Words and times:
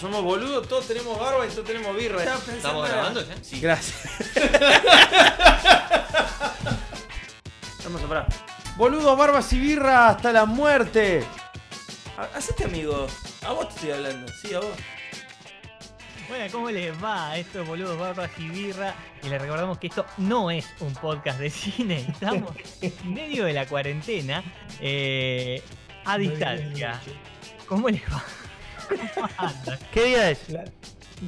Somos 0.00 0.22
boludos, 0.22 0.68
todos 0.68 0.86
tenemos 0.86 1.18
barba 1.18 1.46
y 1.46 1.50
todos 1.50 1.64
tenemos 1.64 1.96
birra. 1.96 2.22
¿Estamos 2.22 2.88
grabando 2.88 3.26
ya? 3.26 3.34
Sí. 3.42 3.60
Gracias. 3.60 4.08
Vamos 7.84 8.02
a 8.02 8.06
parar. 8.08 8.26
Boludos, 8.76 9.16
barbas 9.16 9.52
y 9.52 9.60
birra 9.60 10.08
hasta 10.08 10.32
la 10.32 10.44
muerte. 10.44 11.24
Ha- 12.18 12.36
Hacete 12.36 12.64
amigo. 12.64 13.06
A 13.46 13.52
vos 13.52 13.68
te 13.68 13.74
estoy 13.76 13.90
hablando. 13.92 14.32
Sí, 14.42 14.52
a 14.54 14.60
vos. 14.60 14.70
Bueno, 16.28 16.44
¿cómo 16.50 16.70
les 16.70 16.92
va? 17.02 17.36
Esto 17.38 17.62
es 17.62 17.68
Boludos 17.68 17.96
Barbas 18.00 18.30
y 18.38 18.48
Birra. 18.48 18.92
Y 19.22 19.28
les 19.28 19.40
recordamos 19.40 19.78
que 19.78 19.86
esto 19.86 20.04
no 20.16 20.50
es 20.50 20.66
un 20.80 20.92
podcast 20.94 21.38
de 21.38 21.50
cine. 21.50 22.04
Estamos 22.08 22.50
en 22.82 22.92
medio 23.14 23.44
de 23.44 23.52
la 23.52 23.66
cuarentena 23.66 24.42
eh, 24.80 25.62
a 26.04 26.18
distancia. 26.18 27.00
¿Cómo 27.68 27.88
les 27.88 28.02
va? 28.12 28.24
¿Qué 29.92 30.04
día 30.04 30.30
es? 30.30 30.48
La, 30.50 30.64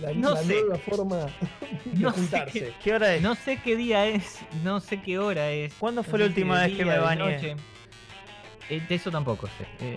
la- 0.03 0.13
No 0.15 0.35
la 0.35 0.43
sé. 0.43 0.61
nueva 0.61 0.79
forma 0.79 1.17
de 1.17 1.33
No 1.95 2.11
sé 2.13 2.21
juntarse. 2.21 2.53
qué- 2.61 2.73
¿Qué 2.83 2.93
hora 2.95 3.15
es? 3.15 3.23
No 3.23 3.35
sé 3.35 3.59
qué 3.63 3.77
día 3.77 4.07
es, 4.07 4.39
no 4.63 4.81
sé 4.81 5.01
qué 5.01 5.19
hora 5.19 5.51
es. 5.51 5.75
¿Cuándo 5.75 6.03
no 6.03 6.09
fue 6.09 6.19
la 6.19 6.27
sé 6.27 6.33
si 6.35 6.41
última 6.41 6.61
de 6.61 6.69
vez 6.69 6.77
que 6.77 6.85
me 6.85 6.93
de 6.93 6.99
bañé? 6.99 7.57
Eh, 8.71 8.83
de 8.87 8.95
eso 8.95 9.11
tampoco 9.11 9.47
sé. 9.47 9.65
Eh, 9.81 9.95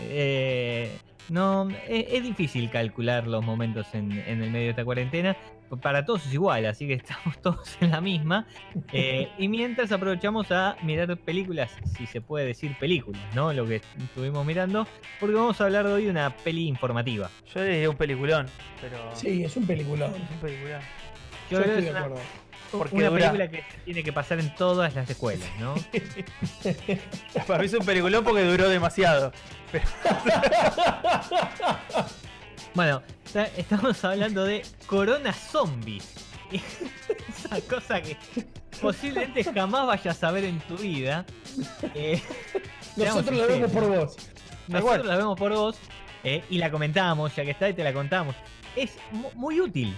eh, 0.93 0.97
no, 1.29 1.69
es, 1.87 2.05
es 2.09 2.23
difícil 2.23 2.69
calcular 2.69 3.27
los 3.27 3.43
momentos 3.43 3.87
en, 3.93 4.11
en 4.11 4.41
el 4.43 4.49
medio 4.51 4.65
de 4.65 4.69
esta 4.71 4.85
cuarentena. 4.85 5.35
Para 5.79 6.05
todos 6.05 6.25
es 6.25 6.33
igual, 6.33 6.65
así 6.65 6.87
que 6.87 6.93
estamos 6.95 7.39
todos 7.41 7.77
en 7.81 7.91
la 7.91 8.01
misma. 8.01 8.47
Eh, 8.91 9.29
y 9.37 9.47
mientras 9.47 9.91
aprovechamos 9.91 10.51
a 10.51 10.75
mirar 10.83 11.15
películas, 11.17 11.71
si 11.97 12.05
se 12.07 12.21
puede 12.21 12.45
decir 12.45 12.75
películas, 12.79 13.21
¿no? 13.35 13.53
Lo 13.53 13.65
que 13.65 13.81
estuvimos 13.97 14.45
mirando, 14.45 14.87
porque 15.19 15.35
vamos 15.35 15.59
a 15.61 15.65
hablar 15.65 15.87
de 15.87 15.93
hoy 15.93 16.05
de 16.05 16.11
una 16.11 16.35
peli 16.35 16.67
informativa. 16.67 17.29
Yo 17.53 17.63
diría 17.63 17.89
un 17.89 17.95
peliculón, 17.97 18.47
pero. 18.81 18.97
Sí, 19.15 19.43
es 19.43 19.55
un 19.55 19.65
peliculón. 19.65 20.13
Es 20.15 20.29
un 20.31 20.37
peliculón. 20.39 20.81
Yo, 21.49 21.57
Yo 21.57 21.63
creo 21.63 21.77
estoy 21.77 21.93
de 21.93 21.99
acuerdo. 21.99 22.21
Porque 22.71 22.95
una 22.95 23.09
dura- 23.09 23.19
película 23.31 23.49
que 23.49 23.65
tiene 23.83 24.01
que 24.01 24.13
pasar 24.13 24.39
en 24.39 24.55
todas 24.55 24.95
las 24.95 25.09
escuelas, 25.09 25.49
¿no? 25.59 25.75
Para 27.47 27.59
mí 27.59 27.65
es 27.65 27.73
un 27.73 27.85
peliculón 27.85 28.23
porque 28.23 28.45
duró 28.45 28.69
demasiado. 28.69 29.33
Bueno, 32.73 33.01
estamos 33.57 34.03
hablando 34.05 34.43
de 34.45 34.63
Corona 34.85 35.33
Zombies. 35.33 36.13
Esa 36.51 37.61
cosa 37.61 38.01
que 38.01 38.17
posiblemente 38.81 39.43
jamás 39.43 39.87
vayas 39.87 40.23
a 40.23 40.31
ver 40.31 40.45
en 40.45 40.59
tu 40.61 40.77
vida. 40.77 41.25
Eh, 41.93 42.21
Nosotros 42.97 43.37
la 43.37 43.45
vemos 43.45 43.71
por 43.71 43.87
vos. 43.87 44.15
Nosotros 44.67 45.05
la 45.05 45.17
vemos 45.17 45.37
por 45.37 45.53
vos 45.53 45.77
eh, 46.23 46.43
y 46.49 46.57
la 46.57 46.71
comentamos, 46.71 47.35
ya 47.35 47.43
que 47.43 47.51
está 47.51 47.69
y 47.69 47.73
te 47.73 47.83
la 47.83 47.93
contamos. 47.93 48.35
Es 48.75 48.91
mu- 49.11 49.31
muy 49.35 49.59
útil. 49.59 49.95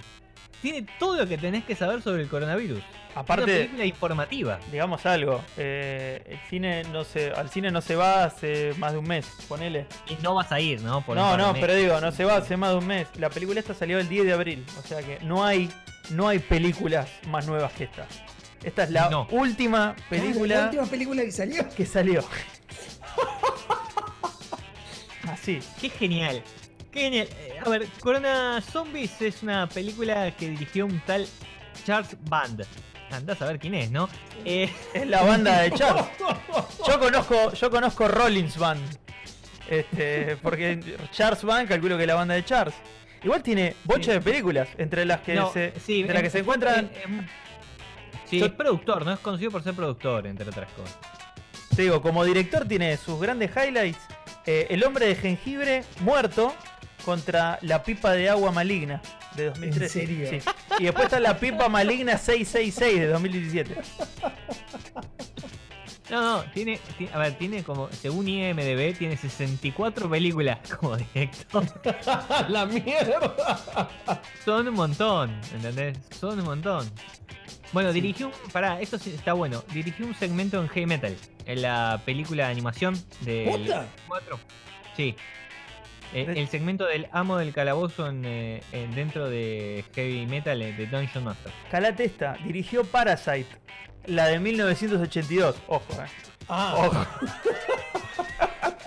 Tiene 0.64 0.86
todo 0.98 1.18
lo 1.18 1.28
que 1.28 1.36
tenés 1.36 1.62
que 1.64 1.76
saber 1.76 2.00
sobre 2.00 2.22
el 2.22 2.28
coronavirus. 2.30 2.78
una 2.78 3.20
Aparte, 3.20 3.44
película 3.44 3.84
informativa. 3.84 4.58
digamos 4.72 5.04
algo, 5.04 5.44
eh, 5.58 6.22
el 6.26 6.38
cine 6.48 6.84
no 6.84 7.04
se, 7.04 7.32
al 7.32 7.50
cine 7.50 7.70
no 7.70 7.82
se 7.82 7.96
va 7.96 8.24
hace 8.24 8.72
más 8.78 8.92
de 8.92 8.98
un 8.98 9.06
mes, 9.06 9.26
ponele. 9.46 9.84
Y 10.08 10.14
no 10.22 10.34
vas 10.34 10.50
a 10.52 10.60
ir, 10.60 10.80
¿no? 10.80 11.04
Por 11.04 11.16
no, 11.16 11.36
no, 11.36 11.52
pero 11.52 11.74
digo, 11.74 12.00
no 12.00 12.10
se 12.12 12.24
va 12.24 12.36
hace 12.38 12.56
más 12.56 12.70
de 12.70 12.76
un 12.76 12.86
mes. 12.86 13.08
La 13.18 13.28
película 13.28 13.60
esta 13.60 13.74
salió 13.74 13.98
el 13.98 14.08
10 14.08 14.24
de 14.24 14.32
abril, 14.32 14.64
o 14.82 14.86
sea 14.88 15.02
que 15.02 15.18
no 15.20 15.44
hay, 15.44 15.70
no 16.10 16.28
hay 16.28 16.38
películas 16.38 17.10
más 17.28 17.46
nuevas 17.46 17.70
que 17.74 17.84
esta. 17.84 18.06
Esta 18.62 18.84
es 18.84 18.90
la 18.90 19.10
No. 19.10 19.28
última 19.32 19.94
Claro, 19.94 20.08
película 20.08 20.56
La 20.56 20.64
última 20.64 20.86
película 20.86 21.22
que 21.24 21.32
salió. 21.32 21.68
que 21.68 21.84
salió. 21.84 22.24
Así. 25.30 25.60
Qué 25.80 25.88
genial. 25.90 26.42
Genial. 26.94 27.28
Eh, 27.38 27.58
A 27.64 27.68
ver, 27.68 27.86
Corona 28.00 28.60
Zombies 28.62 29.20
es 29.20 29.42
una 29.42 29.68
película 29.68 30.30
que 30.36 30.48
dirigió 30.50 30.86
un 30.86 31.00
tal 31.00 31.26
Charles 31.84 32.16
Band. 32.28 32.64
Andás 33.10 33.42
a 33.42 33.46
ver 33.46 33.58
quién 33.58 33.74
es, 33.74 33.90
¿no? 33.90 34.08
Eh, 34.44 34.70
Es 34.94 35.06
la 35.06 35.22
banda 35.22 35.60
de 35.62 35.70
Charles. 35.72 36.06
Yo 36.88 36.98
conozco, 36.98 37.52
yo 37.52 37.70
conozco 37.70 38.08
Rollins 38.08 38.56
Band. 38.56 38.80
Este, 39.68 40.36
porque 40.42 40.78
Charles 41.10 41.42
Band 41.42 41.68
calculo 41.68 41.96
que 41.96 42.02
es 42.04 42.06
la 42.08 42.14
banda 42.14 42.34
de 42.34 42.44
Charles. 42.44 42.74
Igual 43.22 43.42
tiene 43.42 43.74
bocha 43.84 44.12
de 44.12 44.20
películas, 44.20 44.68
entre 44.76 45.04
las 45.06 45.20
que 45.22 45.34
no, 45.34 45.50
se, 45.52 45.72
sí, 45.80 46.00
entre 46.00 46.14
las 46.14 46.22
que 46.24 46.30
se 46.30 46.38
encuentran. 46.40 46.90
sí, 48.26 48.42
es 48.42 48.50
productor, 48.52 49.04
¿no? 49.06 49.12
Es 49.14 49.20
conocido 49.20 49.50
por 49.50 49.62
ser 49.62 49.72
productor, 49.74 50.26
entre 50.26 50.46
otras 50.48 50.70
cosas. 50.72 50.98
Te 51.74 51.82
digo, 51.82 52.02
como 52.02 52.22
director 52.24 52.66
tiene 52.68 52.96
sus 52.98 53.18
grandes 53.20 53.50
highlights. 53.56 53.98
eh, 54.46 54.66
el 54.68 54.84
hombre 54.84 55.06
de 55.06 55.14
jengibre 55.14 55.84
muerto 56.00 56.54
contra 57.04 57.58
la 57.62 57.82
pipa 57.82 58.12
de 58.12 58.28
agua 58.30 58.50
maligna 58.50 59.00
de 59.36 59.46
2013. 59.46 60.00
¿En 60.00 60.06
serio? 60.08 60.28
Sí. 60.30 60.48
Y 60.80 60.84
después 60.84 61.04
está 61.06 61.20
la 61.20 61.38
pipa 61.38 61.68
maligna 61.68 62.16
666 62.18 63.00
de 63.00 63.06
2017. 63.08 63.76
No, 66.10 66.20
no, 66.22 66.44
tiene, 66.52 66.78
ti- 66.98 67.08
a 67.12 67.18
ver, 67.18 67.32
tiene 67.38 67.62
como, 67.64 67.88
según 67.90 68.28
IMDB, 68.28 68.96
tiene 68.96 69.16
64 69.16 70.08
películas 70.08 70.58
como 70.78 70.96
director. 70.98 71.64
la 72.48 72.66
mierda. 72.66 73.34
Son 74.44 74.68
un 74.68 74.74
montón, 74.74 75.40
¿entendés? 75.54 75.98
Son 76.18 76.38
un 76.38 76.44
montón. 76.44 76.90
Bueno, 77.72 77.90
dirigió 77.92 78.26
un. 78.28 78.32
Pará, 78.52 78.80
esto 78.80 78.98
sí 78.98 79.10
está 79.16 79.32
bueno. 79.32 79.64
Dirigió 79.72 80.06
un 80.06 80.14
segmento 80.14 80.60
en 80.60 80.68
Heavy 80.68 80.86
Metal. 80.86 81.16
En 81.46 81.62
la 81.62 82.00
película 82.04 82.44
de 82.46 82.52
animación 82.52 82.94
¿Posta? 82.94 83.86
4. 84.06 84.38
Sí. 84.96 85.16
Eh, 86.14 86.32
el 86.36 86.48
segmento 86.48 86.86
del 86.86 87.08
amo 87.12 87.36
del 87.38 87.52
calabozo 87.52 88.06
en, 88.08 88.24
eh, 88.24 88.62
en- 88.72 88.94
dentro 88.94 89.28
de 89.28 89.84
Heavy 89.94 90.26
Metal 90.26 90.60
eh, 90.62 90.72
de 90.72 90.86
Dungeon 90.86 91.24
Master. 91.24 91.52
Calate 91.70 92.04
esta, 92.04 92.34
dirigió 92.44 92.84
Parasite, 92.84 93.48
la 94.06 94.26
de 94.28 94.38
1982. 94.38 95.56
Ojo, 95.66 95.92
eh. 96.02 96.06
Ah, 96.48 96.74
Ojo. 96.78 97.06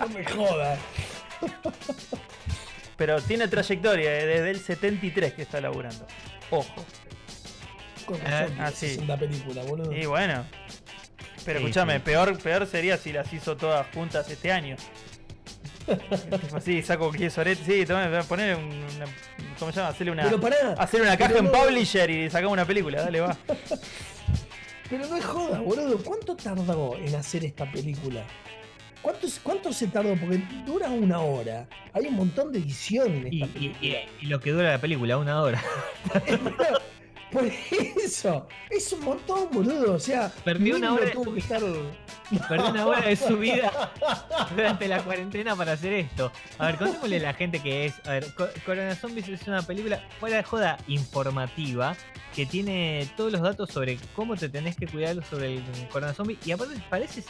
no 0.00 0.08
me 0.08 0.24
jodas. 0.24 0.78
Pero 2.96 3.20
tiene 3.22 3.46
trayectoria, 3.46 4.20
eh, 4.20 4.26
desde 4.26 4.50
el 4.50 4.60
73 4.60 5.34
que 5.34 5.42
está 5.42 5.60
laburando. 5.60 6.06
Ojo. 6.50 6.84
Con 8.06 8.16
Eh, 8.16 8.20
razón, 8.24 8.56
ah, 8.60 8.68
es 8.68 8.74
sí. 8.74 8.98
una 9.02 9.16
película, 9.16 9.62
boludo. 9.64 9.92
Y 9.92 10.06
bueno. 10.06 10.44
Pero 11.44 11.60
Sí, 11.60 11.64
escúchame, 11.66 11.94
sí. 11.94 12.00
peor, 12.00 12.38
peor 12.38 12.66
sería 12.66 12.96
si 12.96 13.12
las 13.12 13.32
hizo 13.32 13.56
todas 13.56 13.86
juntas 13.94 14.28
este 14.30 14.50
año. 14.50 14.76
Así, 16.54 16.82
saco 16.82 17.10
10 17.12 17.38
oretes. 17.38 17.64
Sí, 17.66 17.84
poner 18.28 18.56
un, 18.56 18.64
una. 18.64 19.06
¿Cómo 19.58 19.72
se 19.72 19.78
llama? 19.78 19.88
Hacerle 19.90 20.12
una. 20.12 20.22
Pero 20.24 20.40
pará. 20.40 20.74
Hacer 20.78 21.02
una 21.02 21.16
caja 21.16 21.38
en 21.38 21.50
Publisher 21.50 22.10
y 22.10 22.30
sacamos 22.30 22.52
una 22.52 22.64
película, 22.64 23.02
dale, 23.02 23.20
va. 23.20 23.36
Pero 24.90 25.06
no 25.06 25.16
es 25.16 25.24
joda, 25.24 25.60
boludo. 25.60 25.98
¿Cuánto 26.02 26.34
tardó 26.36 26.96
en 26.96 27.14
hacer 27.14 27.44
esta 27.44 27.70
película? 27.70 28.22
¿Cuánto, 29.02 29.28
cuánto 29.42 29.72
se 29.72 29.86
tardó? 29.88 30.16
Porque 30.16 30.40
dura 30.66 30.88
una 30.88 31.20
hora. 31.20 31.68
Hay 31.92 32.06
un 32.06 32.14
montón 32.14 32.52
de 32.52 32.58
edición 32.58 33.08
en 33.08 33.26
esta 33.26 33.36
Y, 33.36 33.42
y- 33.42 33.46
película. 33.46 33.80
y- 33.88 34.06
y 34.22 34.26
lo 34.26 34.40
que 34.40 34.50
dura 34.52 34.70
la 34.72 34.80
película, 34.80 35.18
una 35.18 35.42
hora. 35.42 35.62
Por 37.32 37.44
eso, 38.04 38.46
es 38.70 38.92
un 38.92 39.04
montón, 39.04 39.48
boludo. 39.52 39.94
O 39.94 39.98
sea, 39.98 40.30
Perdió 40.44 40.76
una 40.76 40.94
hora 40.94 41.04
de 41.06 41.10
tuvo 41.10 41.24
su 41.24 41.34
que 41.34 41.40
estar. 41.40 41.60
Perdió 42.48 42.68
una 42.70 42.86
hora 42.86 43.00
de 43.02 43.16
su 43.16 43.36
vida 43.38 43.92
durante 44.56 44.88
la 44.88 45.02
cuarentena 45.02 45.54
para 45.56 45.72
hacer 45.72 45.92
esto. 45.92 46.32
A 46.58 46.66
ver, 46.66 46.76
contémosle 46.76 47.16
a 47.18 47.20
la 47.20 47.34
gente 47.34 47.60
que 47.60 47.86
es. 47.86 47.94
A 48.06 48.12
ver, 48.12 48.34
Co- 48.34 48.48
Corona 48.64 48.94
Zombies 48.94 49.28
es 49.28 49.46
una 49.46 49.62
película 49.62 50.02
fuera 50.20 50.36
de 50.38 50.42
joda 50.42 50.78
informativa 50.88 51.94
que 52.34 52.46
tiene 52.46 53.08
todos 53.16 53.32
los 53.32 53.40
datos 53.42 53.70
sobre 53.70 53.98
cómo 54.14 54.36
te 54.36 54.48
tenés 54.48 54.76
que 54.76 54.86
cuidar 54.86 55.22
sobre 55.24 55.56
el 55.56 55.62
Corona 55.90 56.12
Zombie. 56.14 56.38
Y 56.44 56.52
aparte 56.52 56.74
parece, 56.88 57.24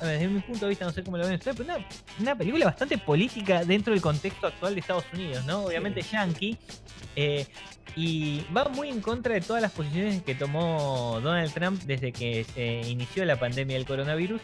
desde 0.00 0.28
mi 0.28 0.40
punto 0.40 0.66
de 0.66 0.70
vista, 0.70 0.84
no 0.84 0.92
sé 0.92 1.02
cómo 1.02 1.16
lo 1.18 1.24
ven 1.24 1.34
ustedes, 1.34 1.56
pero 1.56 1.74
una, 1.74 1.86
una 2.20 2.36
película 2.36 2.66
bastante 2.66 2.96
política 2.98 3.64
dentro 3.64 3.92
del 3.92 4.02
contexto 4.02 4.46
actual 4.46 4.74
de 4.74 4.80
Estados 4.80 5.04
Unidos, 5.12 5.44
¿no? 5.46 5.64
Obviamente 5.64 6.00
yankee. 6.02 6.56
eh, 7.16 7.46
y 7.98 8.44
va 8.54 8.64
muy 8.68 8.90
en 8.90 9.00
contra 9.00 9.25
de 9.34 9.40
todas 9.40 9.62
las 9.62 9.72
posiciones 9.72 10.22
que 10.22 10.34
tomó 10.34 11.20
Donald 11.22 11.52
Trump 11.52 11.82
desde 11.82 12.12
que 12.12 12.44
se 12.44 12.88
inició 12.88 13.24
la 13.24 13.38
pandemia 13.38 13.76
del 13.76 13.86
coronavirus, 13.86 14.40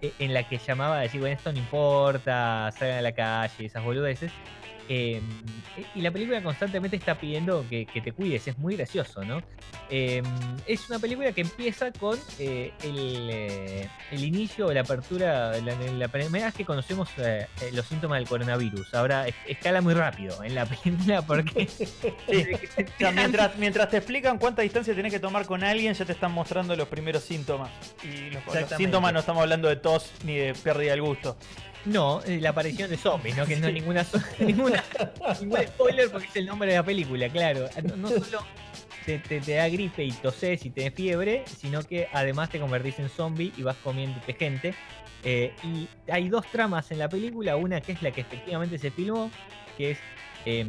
eh, 0.00 0.12
en 0.18 0.34
la 0.34 0.48
que 0.48 0.58
llamaba 0.58 0.98
a 0.98 1.00
decir, 1.00 1.20
bueno, 1.20 1.36
esto 1.36 1.52
no 1.52 1.58
importa, 1.58 2.70
salgan 2.78 2.98
a 2.98 3.02
la 3.02 3.12
calle, 3.12 3.66
esas 3.66 3.82
boludeces. 3.84 4.32
Eh, 4.94 5.22
y 5.94 6.02
la 6.02 6.10
película 6.10 6.42
constantemente 6.42 6.96
está 6.96 7.14
pidiendo 7.18 7.64
que, 7.70 7.86
que 7.86 8.02
te 8.02 8.12
cuides, 8.12 8.46
es 8.46 8.58
muy 8.58 8.76
gracioso, 8.76 9.24
¿no? 9.24 9.40
Eh, 9.88 10.22
es 10.66 10.90
una 10.90 10.98
película 10.98 11.32
que 11.32 11.40
empieza 11.40 11.90
con 11.92 12.18
eh, 12.38 12.72
el, 12.82 13.28
eh, 13.30 13.88
el 14.10 14.22
inicio 14.24 14.70
la 14.70 14.82
apertura, 14.82 15.56
la, 15.60 15.74
la 15.74 16.08
primera 16.08 16.44
vez 16.46 16.54
que 16.54 16.66
conocemos 16.66 17.08
eh, 17.16 17.46
eh, 17.62 17.70
los 17.72 17.86
síntomas 17.86 18.18
del 18.18 18.28
coronavirus. 18.28 18.92
Ahora 18.94 19.26
es- 19.28 19.34
escala 19.48 19.80
muy 19.80 19.94
rápido 19.94 20.42
en 20.44 20.54
la 20.54 20.66
película 20.82 21.22
porque. 21.22 21.68
O 22.28 22.98
sea, 22.98 23.12
mientras, 23.12 23.56
mientras 23.56 23.88
te 23.90 23.96
explican 23.98 24.38
cuánta 24.38 24.62
distancia 24.62 24.94
tenés 24.94 25.12
que 25.12 25.20
tomar 25.20 25.46
con 25.46 25.64
alguien, 25.64 25.94
ya 25.94 26.04
te 26.04 26.12
están 26.12 26.32
mostrando 26.32 26.76
los 26.76 26.88
primeros 26.88 27.22
síntomas. 27.22 27.70
Y 28.04 28.30
los, 28.30 28.42
síntomas 28.76 29.12
no 29.12 29.20
estamos 29.20 29.42
hablando 29.42 29.68
de 29.68 29.76
tos 29.76 30.10
ni 30.24 30.36
de 30.36 30.54
pérdida 30.54 30.92
del 30.92 31.02
gusto. 31.02 31.36
No, 31.84 32.22
eh, 32.24 32.38
la 32.40 32.50
aparición 32.50 32.88
de 32.90 32.96
zombies, 32.96 33.36
¿no? 33.36 33.46
Que 33.46 33.56
no 33.56 33.66
es 33.66 33.74
ninguna, 33.74 34.06
ninguna, 34.38 34.84
ningún 35.40 35.60
spoiler 35.66 36.10
porque 36.10 36.28
es 36.28 36.36
el 36.36 36.46
nombre 36.46 36.70
de 36.70 36.76
la 36.76 36.84
película, 36.84 37.28
claro. 37.28 37.68
No, 37.82 37.96
no 37.96 38.08
solo 38.08 38.44
te, 39.04 39.40
da 39.40 39.68
gripe 39.68 40.04
y 40.04 40.12
toses 40.12 40.64
y 40.64 40.70
te 40.70 40.90
fiebre, 40.90 41.44
sino 41.46 41.82
que 41.82 42.08
además 42.12 42.50
te 42.50 42.60
convertís 42.60 42.98
en 42.98 43.08
zombie 43.08 43.52
y 43.56 43.62
vas 43.62 43.76
comiéndote 43.78 44.32
gente. 44.34 44.74
Eh, 45.24 45.54
y 45.62 45.88
hay 46.10 46.28
dos 46.28 46.46
tramas 46.46 46.90
en 46.90 46.98
la 46.98 47.08
película, 47.08 47.56
una 47.56 47.80
que 47.80 47.92
es 47.92 48.02
la 48.02 48.10
que 48.10 48.22
efectivamente 48.22 48.78
se 48.78 48.90
filmó, 48.90 49.30
que 49.76 49.92
es 49.92 49.98
em, 50.44 50.68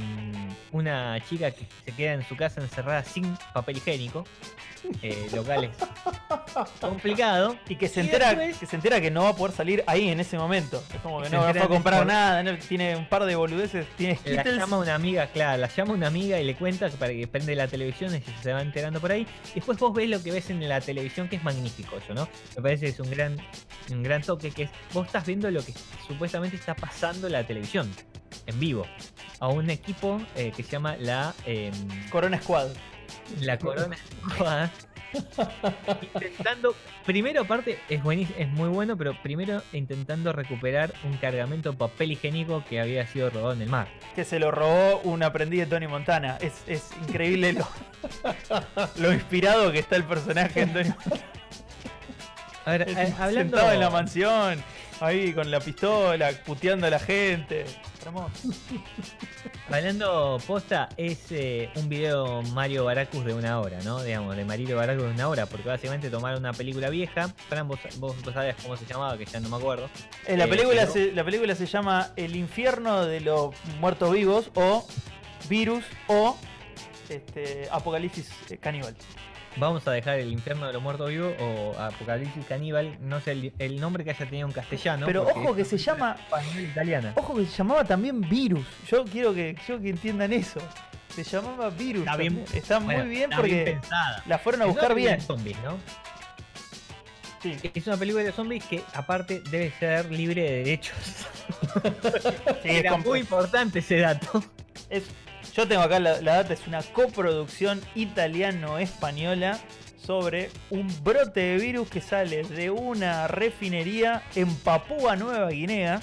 una 0.72 1.20
chica 1.28 1.52
que 1.52 1.66
se 1.86 1.92
queda 1.92 2.14
en 2.14 2.28
su 2.28 2.36
casa 2.36 2.62
encerrada 2.62 3.04
sin 3.04 3.36
papel 3.54 3.78
higiénico, 3.78 4.24
eh, 5.02 5.28
lo 5.34 5.44
cual 5.44 5.66
es 5.66 5.72
complicado. 6.80 7.58
Y 7.68 7.76
que 7.76 7.88
se 7.88 8.02
Y 8.02 8.06
entera 8.06 8.30
después- 8.30 8.58
que 8.58 8.66
se 8.66 8.76
entera 8.76 9.02
que 9.02 9.12
no 9.12 9.24
va 9.24 9.30
a 9.30 9.36
poder 9.36 9.56
salir 9.56 9.84
ahí 9.88 10.10
en 10.10 10.20
ese 10.20 10.38
momento. 10.38 10.84
Es 10.94 11.00
como 11.02 11.22
que 11.22 11.30
no, 11.30 11.42
fue 11.42 11.60
a 11.62 11.68
comprar 11.68 12.00
por- 12.00 12.08
nada, 12.08 12.44
no- 12.44 12.58
tiene 12.58 12.96
un 12.96 13.08
par 13.08 13.26
de 13.26 13.36
boludeces, 13.36 13.88
tiene 13.98 14.20
La 14.26 14.44
llama 14.44 14.78
una 14.78 14.96
amiga, 14.96 15.28
claro, 15.28 15.62
la 15.62 15.68
llama 15.68 15.94
una 15.94 16.08
amiga 16.08 16.40
y 16.40 16.44
le 16.44 16.56
cuenta 16.56 16.90
que 16.90 16.98
para 16.98 17.14
que 17.14 17.28
prende 17.28 17.56
la 17.56 17.68
televisión 17.68 18.16
y 18.16 18.22
se 18.42 18.54
va 18.54 18.62
enterando 18.62 19.00
por 19.00 19.12
ahí. 19.12 19.28
Y 19.52 19.56
después 19.56 19.78
vos 19.80 19.94
ves 19.94 20.10
lo 20.10 20.22
que 20.22 20.32
ves 20.32 20.50
en 20.50 20.68
la 20.68 20.82
televisión, 20.82 21.30
que 21.30 21.38
es 21.38 21.44
magnífico 21.44 21.98
eso, 21.98 22.14
¿no? 22.14 22.28
Me 22.56 22.62
parece 22.62 22.86
que 22.86 22.92
es 22.92 23.00
un 23.00 23.10
gran, 23.10 23.38
un 23.92 24.04
gran 24.04 24.22
toque, 24.22 24.52
que 24.52 24.64
es, 24.64 24.70
vos 24.94 25.06
estás 25.08 25.26
viendo 25.26 25.50
lo 25.52 25.64
que 25.64 25.74
supuestamente 26.08 26.56
está 26.58 26.76
pasando 26.76 27.28
en 27.28 27.34
la 27.34 27.46
televisión, 27.46 27.90
en 28.46 28.60
vivo. 28.60 28.86
A 29.40 29.48
un 29.48 29.70
equipo 29.70 30.22
eh, 30.36 30.52
que 30.56 30.64
se 30.64 30.72
llama 30.72 30.96
la, 30.98 31.34
em, 31.46 31.74
Corona 32.10 32.42
Squad. 32.42 32.70
la 33.40 33.58
Corona 33.58 33.98
Squad. 34.30 34.70
intentando, 36.02 36.76
primero 37.06 37.42
aparte 37.42 37.80
es 37.90 38.02
buenísimo, 38.02 38.38
es 38.40 38.50
muy 38.50 38.70
bueno, 38.70 38.98
pero 38.98 39.16
primero 39.22 39.62
intentando 39.72 40.34
recuperar 40.34 40.94
un 41.04 41.18
cargamento 41.18 41.72
de 41.72 41.78
papel 41.78 42.14
higiénico 42.14 42.64
que 42.66 42.80
había 42.80 43.06
sido 43.08 43.30
robado 43.30 43.54
en 43.54 43.62
el 43.62 43.70
mar. 43.70 43.88
Que 44.16 44.26
se 44.26 44.40
lo 44.40 44.52
robó 44.52 45.00
un 45.04 45.24
aprendiz 45.24 45.62
de 45.62 45.66
Tony 45.68 45.88
Montana. 45.88 46.38
Es, 46.42 46.64
es 46.68 46.90
increíble 47.08 47.54
lo, 47.54 47.68
lo 48.98 49.14
inspirado 49.14 49.72
que 49.72 49.80
está 49.80 49.96
el 49.96 50.04
personaje 50.04 50.62
en 50.62 50.74
Tony 50.74 50.94
A 52.66 52.72
ver, 52.72 52.90
eh, 52.90 53.14
hablando 53.20 53.58
Sentado 53.58 53.72
en 53.72 53.80
la 53.80 53.90
mansión, 53.90 54.64
ahí 55.00 55.34
con 55.34 55.52
la 55.52 55.60
pistola, 55.60 56.32
puteando 56.46 56.88
a 56.88 56.90
la 56.90 57.00
gente. 57.00 57.66
Hermoso. 58.06 58.50
Hablando 59.70 60.38
posta, 60.46 60.90
es 60.98 61.32
eh, 61.32 61.70
un 61.76 61.88
video 61.90 62.42
Mario 62.54 62.86
Baracus 62.86 63.24
de 63.26 63.34
una 63.34 63.60
hora, 63.60 63.80
¿no? 63.84 64.04
Digamos, 64.04 64.36
de 64.36 64.44
Mario 64.46 64.76
Baracus 64.78 65.04
de 65.06 65.12
una 65.12 65.30
hora, 65.30 65.46
porque 65.46 65.68
básicamente 65.70 66.10
tomaron 66.10 66.40
una 66.40 66.54
película 66.54 66.90
vieja. 66.90 67.30
Fran, 67.50 67.68
vos, 67.68 67.80
vos, 67.98 68.22
vos 68.24 68.34
sabés 68.34 68.56
cómo 68.62 68.76
se 68.78 68.86
llamaba, 68.86 69.18
que 69.18 69.26
ya 69.26 69.40
no 69.40 69.50
me 69.50 69.56
acuerdo. 69.58 69.90
Eh, 70.28 70.36
la, 70.38 70.46
Eh, 70.46 70.48
película 70.48 70.82
pero- 70.82 70.92
se, 70.92 71.12
la 71.14 71.24
película 71.24 71.56
se 71.56 71.66
llama 71.66 72.12
El 72.16 72.36
infierno 72.36 73.06
de 73.06 73.22
los 73.22 73.56
muertos 73.80 74.12
vivos 74.12 74.52
o 74.56 74.86
Virus 75.50 75.84
o 76.08 76.38
este, 77.10 77.68
Apocalipsis 77.72 78.30
eh, 78.50 78.58
Caníbal. 78.58 78.96
Vamos 79.58 79.88
a 79.88 79.92
dejar 79.92 80.18
el 80.20 80.32
infierno 80.32 80.66
de 80.66 80.74
los 80.74 80.82
muertos 80.82 81.10
vivos 81.10 81.34
o 81.40 81.76
Apocalipsis 81.80 82.44
Caníbal, 82.48 82.98
no 83.02 83.22
sé 83.22 83.34
el, 83.34 83.54
el 83.60 83.80
nombre 83.80 84.04
que 84.04 84.10
haya 84.10 84.26
tenido 84.26 84.48
en 84.48 84.54
castellano. 84.54 85.06
Pero 85.06 85.24
ojo 85.28 85.56
que 85.56 85.64
se 85.64 85.78
llama 85.78 86.16
español 86.20 86.60
italiana. 86.64 87.14
Ojo 87.16 87.36
que 87.36 87.46
se 87.46 87.58
llamaba 87.58 87.84
también 87.84 88.22
Virus. 88.22 88.66
Yo 88.90 89.06
quiero 89.06 89.32
que, 89.34 89.56
quiero 89.66 89.80
que 89.82 89.90
entiendan 89.90 90.34
eso. 90.34 90.60
Se 91.10 91.24
llamaba 91.24 91.70
Virus. 91.70 92.02
Está 92.08 92.18
bien, 92.18 92.44
Bueno, 92.86 93.04
muy 93.06 93.10
bien 93.16 93.24
está 93.32 93.36
porque 93.38 93.78
la 94.26 94.40
fueron 94.40 94.64
a 94.64 94.66
buscar 94.66 94.88
película 94.88 95.16
bien. 95.18 95.22
zombies, 95.22 95.58
¿no? 95.64 95.78
Sí. 97.44 97.58
Es 97.76 97.86
una 97.88 97.98
película 97.98 98.24
de 98.24 98.32
zombies 98.32 98.64
que 98.66 98.82
aparte 98.94 99.42
debe 99.52 99.72
ser 99.78 100.10
libre 100.12 100.42
de 100.44 100.52
derechos. 100.64 100.96
Sí, 102.64 102.70
Era 102.70 102.98
muy 102.98 103.20
importante 103.20 103.80
ese 103.80 103.98
dato. 104.00 104.44
es- 104.90 105.04
yo 105.56 105.68
tengo 105.68 105.82
acá 105.82 106.00
la, 106.00 106.22
la 106.22 106.36
data, 106.36 106.54
es 106.54 106.68
una 106.68 106.82
coproducción 106.82 107.82
italiano-española 107.96 109.60
sobre 109.98 110.50
un 110.70 110.88
brote 111.04 111.40
de 111.40 111.58
virus 111.58 111.90
que 111.90 112.02
sale 112.02 112.44
de 112.44 112.70
una 112.70 113.28
refinería 113.28 114.24
en 114.36 114.54
Papúa 114.56 115.16
Nueva 115.16 115.50
Guinea 115.50 116.02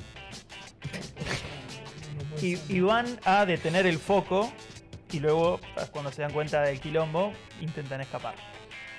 y, 2.42 2.80
van 2.80 3.18
a 3.24 3.44
detener 3.44 3.86
el 3.86 3.98
foco 3.98 4.50
y 5.12 5.20
luego 5.20 5.60
cuando 5.90 6.10
se 6.10 6.22
dan 6.22 6.32
cuenta 6.32 6.62
del 6.62 6.80
quilombo 6.80 7.32
intentan 7.60 8.00
escapar. 8.00 8.34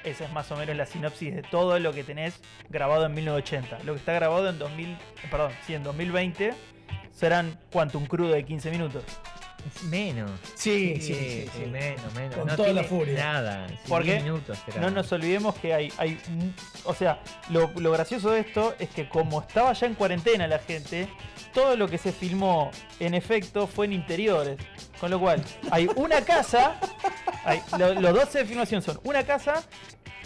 Esa 0.03 0.25
es 0.25 0.31
más 0.31 0.51
o 0.51 0.57
menos 0.57 0.75
la 0.75 0.85
sinopsis 0.85 1.35
de 1.35 1.41
todo 1.43 1.79
lo 1.79 1.93
que 1.93 2.03
tenés 2.03 2.39
grabado 2.69 3.05
en 3.05 3.13
1980. 3.13 3.83
Lo 3.83 3.93
que 3.93 3.99
está 3.99 4.13
grabado 4.13 4.49
en 4.49 4.59
2000, 4.59 4.97
perdón, 5.29 5.51
sí, 5.65 5.73
en 5.73 5.83
2020 5.83 6.53
serán 7.11 7.59
cuánto 7.71 7.97
un 7.97 8.05
crudo 8.05 8.31
de 8.31 8.43
15 8.43 8.71
minutos. 8.71 9.03
Menos. 9.83 10.31
Sí, 10.55 10.95
sí, 11.01 11.13
sí. 11.13 11.49
sí. 11.55 11.65
Menos, 11.69 12.13
menos. 12.13 12.35
Con 12.35 12.47
no 12.47 12.55
toda 12.55 12.69
la 12.69 12.81
tiene 12.81 12.87
furia. 12.87 13.15
Nada. 13.15 13.67
sí, 13.67 13.75
¿Por 13.87 14.03
10 14.03 14.17
qué? 14.17 14.23
minutos 14.23 14.57
será. 14.65 14.81
No 14.81 14.91
nos 14.91 15.11
olvidemos 15.11 15.55
que 15.55 15.73
hay, 15.73 15.93
hay 15.97 16.17
o 16.85 16.93
sea, 16.93 17.19
lo, 17.49 17.71
lo 17.77 17.91
gracioso 17.91 18.31
de 18.31 18.41
esto 18.41 18.75
es 18.79 18.89
que 18.89 19.07
como 19.09 19.41
estaba 19.41 19.73
ya 19.73 19.87
en 19.87 19.95
cuarentena 19.95 20.47
la 20.47 20.59
gente, 20.59 21.07
todo 21.53 21.75
lo 21.75 21.87
que 21.87 21.97
se 21.97 22.11
filmó 22.11 22.71
en 22.99 23.13
efecto 23.13 23.67
fue 23.67 23.85
en 23.85 23.93
interiores. 23.93 24.57
Con 25.01 25.09
lo 25.11 25.19
cual, 25.19 25.43
hay 25.71 25.89
una 25.95 26.21
casa, 26.21 26.75
hay- 27.43 27.61
lo- 27.77 27.95
los 27.95 28.13
12 28.13 28.37
de 28.39 28.45
filmación 28.45 28.81
son 28.83 28.99
una 29.03 29.23
casa 29.23 29.63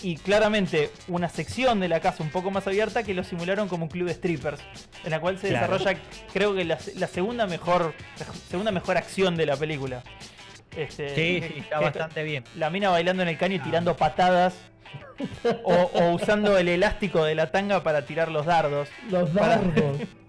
y 0.03 0.17
claramente 0.17 0.91
una 1.07 1.29
sección 1.29 1.79
de 1.79 1.87
la 1.87 2.01
casa 2.01 2.21
un 2.21 2.29
poco 2.29 2.51
más 2.51 2.67
abierta 2.67 3.01
que 3.01 3.13
lo 3.13 3.23
simularon 3.23 3.69
como 3.69 3.85
un 3.85 3.89
club 3.89 4.07
de 4.09 4.13
strippers, 4.15 4.61
en 5.05 5.11
la 5.11 5.21
cual 5.21 5.39
se 5.39 5.47
Claro. 5.47 5.73
desarrolla, 5.77 5.99
creo 6.33 6.53
que 6.53 6.65
la, 6.65 6.77
la 6.95 7.07
segunda 7.07 7.47
mejor, 7.47 7.93
la 8.19 8.25
segunda 8.49 8.71
mejor 8.73 8.97
acción 8.97 9.37
de 9.37 9.45
la 9.45 9.55
película. 9.55 10.03
Este, 10.75 11.15
Sí, 11.15 11.41
sí, 11.47 11.59
está 11.59 11.79
que- 11.79 11.85
bastante 11.85 12.23
bien. 12.23 12.43
la 12.57 12.69
mina 12.69 12.89
bailando 12.89 13.23
en 13.23 13.29
el 13.29 13.37
caño 13.37 13.55
y 13.55 13.59
tirando 13.59 13.95
patadas. 13.95 14.55
O, 15.63 15.73
o 15.73 16.11
usando 16.11 16.57
el 16.57 16.67
elástico 16.67 17.23
de 17.23 17.33
la 17.35 17.49
tanga 17.49 17.81
para 17.81 18.05
tirar 18.05 18.29
los 18.29 18.45
dardos. 18.45 18.89
Los 19.09 19.29
Para- 19.29 19.55
dardos. 19.57 20.01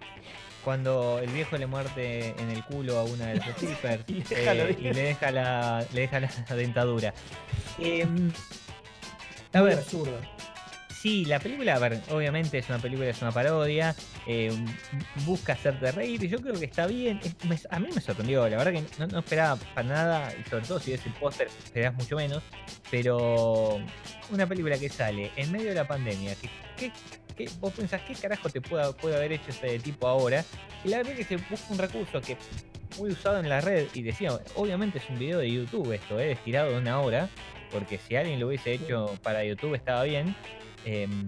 Cuando 0.66 1.20
el 1.20 1.30
viejo 1.30 1.56
le 1.56 1.68
muerde 1.68 2.34
en 2.40 2.50
el 2.50 2.64
culo 2.64 2.98
a 2.98 3.04
una 3.04 3.26
de 3.26 3.36
los 3.36 3.46
strippers 3.56 4.02
Y 4.08 4.14
le 4.14 4.34
deja 4.34 4.52
eh, 4.52 4.76
y 4.80 4.82
le 4.82 5.02
deja 5.02 5.30
la, 5.30 5.86
le 5.92 6.00
deja 6.00 6.18
la 6.18 6.28
dentadura. 6.56 7.14
Em, 7.78 8.32
a 9.52 9.60
ver, 9.60 9.78
absurdo. 9.78 10.18
Sí, 11.00 11.24
la 11.26 11.38
película, 11.38 11.74
a 11.74 11.78
ver, 11.78 12.00
obviamente 12.10 12.58
es 12.58 12.68
una 12.68 12.78
película, 12.78 13.08
es 13.10 13.20
una 13.20 13.30
parodia, 13.30 13.94
eh, 14.26 14.50
busca 15.26 15.52
hacerte 15.52 15.92
reír 15.92 16.24
y 16.24 16.28
yo 16.28 16.38
creo 16.40 16.54
que 16.54 16.64
está 16.64 16.86
bien. 16.86 17.20
Es- 17.22 17.36
me- 17.44 17.58
a 17.70 17.78
mí 17.78 17.88
me 17.94 18.00
sorprendió, 18.00 18.48
la 18.48 18.56
verdad 18.56 18.72
que 18.72 18.82
no, 18.98 19.06
no 19.06 19.18
esperaba 19.18 19.56
para 19.74 19.86
nada, 19.88 20.32
y 20.34 20.48
sobre 20.48 20.64
todo 20.66 20.80
si 20.80 20.92
ves 20.92 21.04
el 21.06 21.12
póster 21.12 21.48
esperás 21.48 21.94
mucho 21.94 22.16
menos, 22.16 22.42
pero 22.90 23.78
una 24.30 24.46
película 24.46 24.78
que 24.78 24.88
sale 24.88 25.30
en 25.36 25.52
medio 25.52 25.68
de 25.68 25.74
la 25.74 25.86
pandemia, 25.86 26.34
que, 26.34 26.48
que- 27.36 27.50
vos 27.60 27.72
pensás, 27.74 28.00
¿qué 28.02 28.14
carajo 28.14 28.48
te 28.48 28.62
puede, 28.62 28.90
puede 28.94 29.16
haber 29.16 29.32
hecho 29.32 29.50
este 29.50 29.78
tipo 29.78 30.08
ahora? 30.08 30.42
Y 30.82 30.88
la 30.88 30.98
verdad 30.98 31.14
que 31.14 31.24
se 31.24 31.36
busca 31.36 31.66
un 31.72 31.78
recurso 31.78 32.20
que 32.22 32.38
muy 32.98 33.10
usado 33.10 33.38
en 33.38 33.48
la 33.50 33.60
red 33.60 33.86
y 33.92 34.00
decía, 34.02 34.30
obviamente 34.54 34.96
es 34.98 35.04
un 35.10 35.18
video 35.18 35.38
de 35.40 35.52
YouTube 35.52 35.92
esto, 35.92 36.18
eh, 36.18 36.32
estirado 36.32 36.70
de 36.72 36.78
una 36.78 36.98
hora, 37.00 37.28
porque 37.70 37.98
si 37.98 38.16
alguien 38.16 38.40
lo 38.40 38.46
hubiese 38.48 38.72
hecho 38.72 39.14
para 39.22 39.44
YouTube 39.44 39.74
estaba 39.74 40.02
bien. 40.04 40.34
Em, 40.86 41.26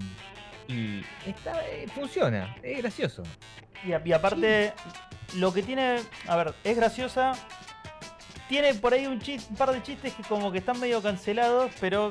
y 0.69 1.03
está, 1.27 1.61
eh, 1.69 1.87
funciona, 1.95 2.57
es 2.63 2.79
gracioso. 2.79 3.23
Y, 3.85 3.93
aparte, 4.13 4.73
lo 5.37 5.53
que 5.53 5.63
tiene. 5.63 5.99
A 6.27 6.37
ver, 6.37 6.55
es 6.65 6.77
graciosa. 6.77 7.33
Tiene 8.49 8.73
por 8.75 8.95
ahí 8.95 9.07
un, 9.07 9.21
chis- 9.21 9.47
un 9.51 9.57
par 9.57 9.73
de 9.73 9.83
chistes 9.83 10.15
que 10.15 10.23
como 10.23 10.51
que 10.51 10.59
están 10.59 10.81
medio 10.81 11.03
cancelados, 11.03 11.71
pero 11.81 12.09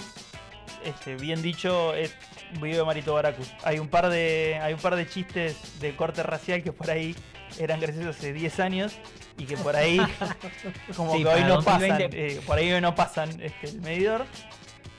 este, 0.84 1.16
bien 1.16 1.42
dicho, 1.42 1.94
es 1.96 2.16
un 2.56 2.62
video 2.62 2.80
de 2.80 2.86
Marito 2.86 3.14
Baracus. 3.14 3.52
Hay 3.64 3.80
un 3.80 3.88
par 3.88 4.10
de. 4.10 4.60
Hay 4.62 4.74
un 4.74 4.80
par 4.80 4.96
de 4.96 5.08
chistes 5.08 5.80
de 5.80 5.96
corte 5.96 6.22
racial 6.24 6.62
que 6.64 6.72
por 6.72 6.92
ahí 6.92 7.16
eran 7.60 7.80
graciosos 7.80 8.18
hace 8.18 8.34
10 8.34 8.60
años. 8.60 8.94
Y 9.40 9.46
que 9.46 9.56
por 9.58 9.76
ahí 9.76 10.00
como 10.96 11.14
Sí, 11.16 11.24
que 11.24 11.30
hoy 11.30 11.42
no 11.44 11.56
2020. 11.62 12.06
pasan. 12.06 12.10
eh, 12.20 12.42
por 12.46 12.58
ahí 12.58 12.72
hoy 12.72 12.82
no 12.82 12.96
pasan 12.96 13.30
este, 13.42 13.68
el 13.70 13.82
medidor. 13.82 14.26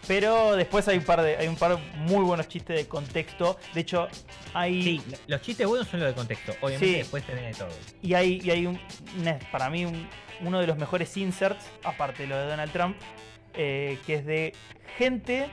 Pero 0.08 0.56
después 0.56 0.88
hay 0.88 0.98
un 0.98 1.04
par 1.04 1.20
de, 1.22 1.36
hay 1.36 1.46
un 1.48 1.56
par 1.56 1.78
muy 1.96 2.24
buenos 2.24 2.48
chistes 2.48 2.74
de 2.76 2.88
contexto. 2.88 3.58
De 3.74 3.82
hecho, 3.82 4.08
hay. 4.54 4.82
Sí, 4.82 5.02
los 5.26 5.40
chistes 5.42 5.66
buenos 5.66 5.86
son 5.86 6.00
los 6.00 6.08
de 6.08 6.14
contexto. 6.14 6.52
Obviamente 6.62 6.86
Sí. 6.86 6.94
después 6.94 7.24
tenés 7.24 7.56
de 7.58 7.64
todo. 7.64 7.74
Y 8.02 8.14
hay, 8.14 8.40
y 8.42 8.50
hay 8.50 8.66
un, 8.66 8.80
para 9.52 9.68
mí 9.70 9.84
un- 9.84 10.08
uno 10.40 10.60
de 10.60 10.66
los 10.66 10.78
mejores 10.78 11.14
inserts, 11.16 11.64
aparte 11.84 12.22
de 12.22 12.28
lo 12.30 12.38
de 12.38 12.46
Donald 12.46 12.72
Trump, 12.72 12.96
eh, 13.54 13.98
que 14.06 14.14
es 14.14 14.24
de 14.26 14.54
gente 14.96 15.48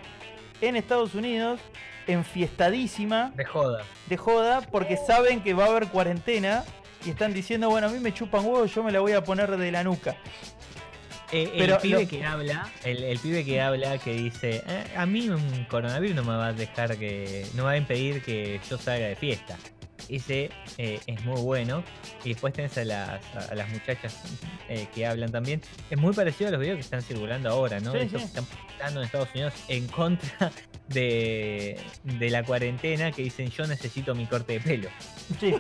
en 0.62 0.76
Estados 0.78 1.16
Unidos 1.16 1.60
enfiestadísima 2.08 3.32
De 3.36 3.46
joda. 3.46 3.84
de 4.08 4.18
joda 4.18 4.62
porque 4.62 4.96
saben 4.98 5.42
que 5.42 5.54
va 5.54 5.66
a 5.66 5.68
haber 5.68 5.88
cuarentena 5.88 6.64
y 7.06 7.10
están 7.10 7.34
diciendo, 7.34 7.70
bueno, 7.70 7.88
a 7.88 7.90
mí 7.90 8.00
me 8.00 8.14
chupan 8.14 8.46
huevos, 8.46 8.74
yo 8.74 8.84
me 8.84 8.92
la 8.92 9.00
voy 9.00 9.12
a 9.14 9.24
poner 9.24 9.58
de 9.58 9.72
la 9.72 9.84
nuca. 9.84 10.16
Eh, 11.32 11.52
Pero 11.58 11.76
el 11.76 11.82
pibe 11.82 12.02
lo- 12.04 12.08
que 12.08 12.24
habla, 12.24 12.72
el, 12.84 13.04
el 13.04 13.20
pibe 13.20 13.44
que 13.44 13.60
habla 13.62 13.98
que 13.98 14.14
dice, 14.14 14.64
"Eh, 14.68 14.84
a 14.96 15.06
mí 15.06 15.28
un 15.30 15.66
coronavirus 15.66 16.16
no 16.16 16.24
me 16.24 16.36
va 16.36 16.48
a 16.48 16.54
dejar 16.54 16.98
que, 16.98 17.46
no 17.56 17.64
va 17.64 17.72
a 17.72 17.78
impedir 17.78 18.22
que 18.22 18.60
yo 18.70 18.78
salga 18.78 19.08
de 19.08 19.16
fiesta. 19.16 19.58
Ese 20.08 20.52
eh, 20.78 21.00
es 21.08 21.26
muy 21.26 21.42
bueno. 21.42 21.84
Y 22.24 22.30
después 22.30 22.54
tenés 22.54 22.78
a 22.78 22.86
las, 22.86 23.22
a 23.50 23.56
las 23.56 23.68
muchachas 23.70 24.16
que 24.94 25.06
hablan 25.06 25.32
también. 25.32 25.62
Es 25.90 25.98
muy 25.98 26.14
parecido 26.14 26.50
a 26.50 26.52
los 26.52 26.60
videos 26.62 26.76
que 26.76 26.82
están 26.82 27.02
circulando 27.02 27.50
ahora, 27.50 27.80
¿no? 27.80 27.92
Sí, 27.94 27.98
Estos 28.00 28.22
sí. 28.22 28.28
que 28.28 28.40
están 28.40 28.46
protestando 28.46 29.00
en 29.00 29.06
Estados 29.08 29.30
Unidos 29.34 29.54
en 29.68 29.88
contra 29.88 30.52
de, 30.90 31.80
de 32.04 32.30
la 32.30 32.44
cuarentena 32.44 33.12
que 33.12 33.24
dicen 33.24 33.50
yo 33.50 33.66
necesito 33.66 34.14
mi 34.14 34.28
corte 34.28 34.54
de 34.54 34.60
pelo. 34.60 34.90
Sí, 35.40 35.56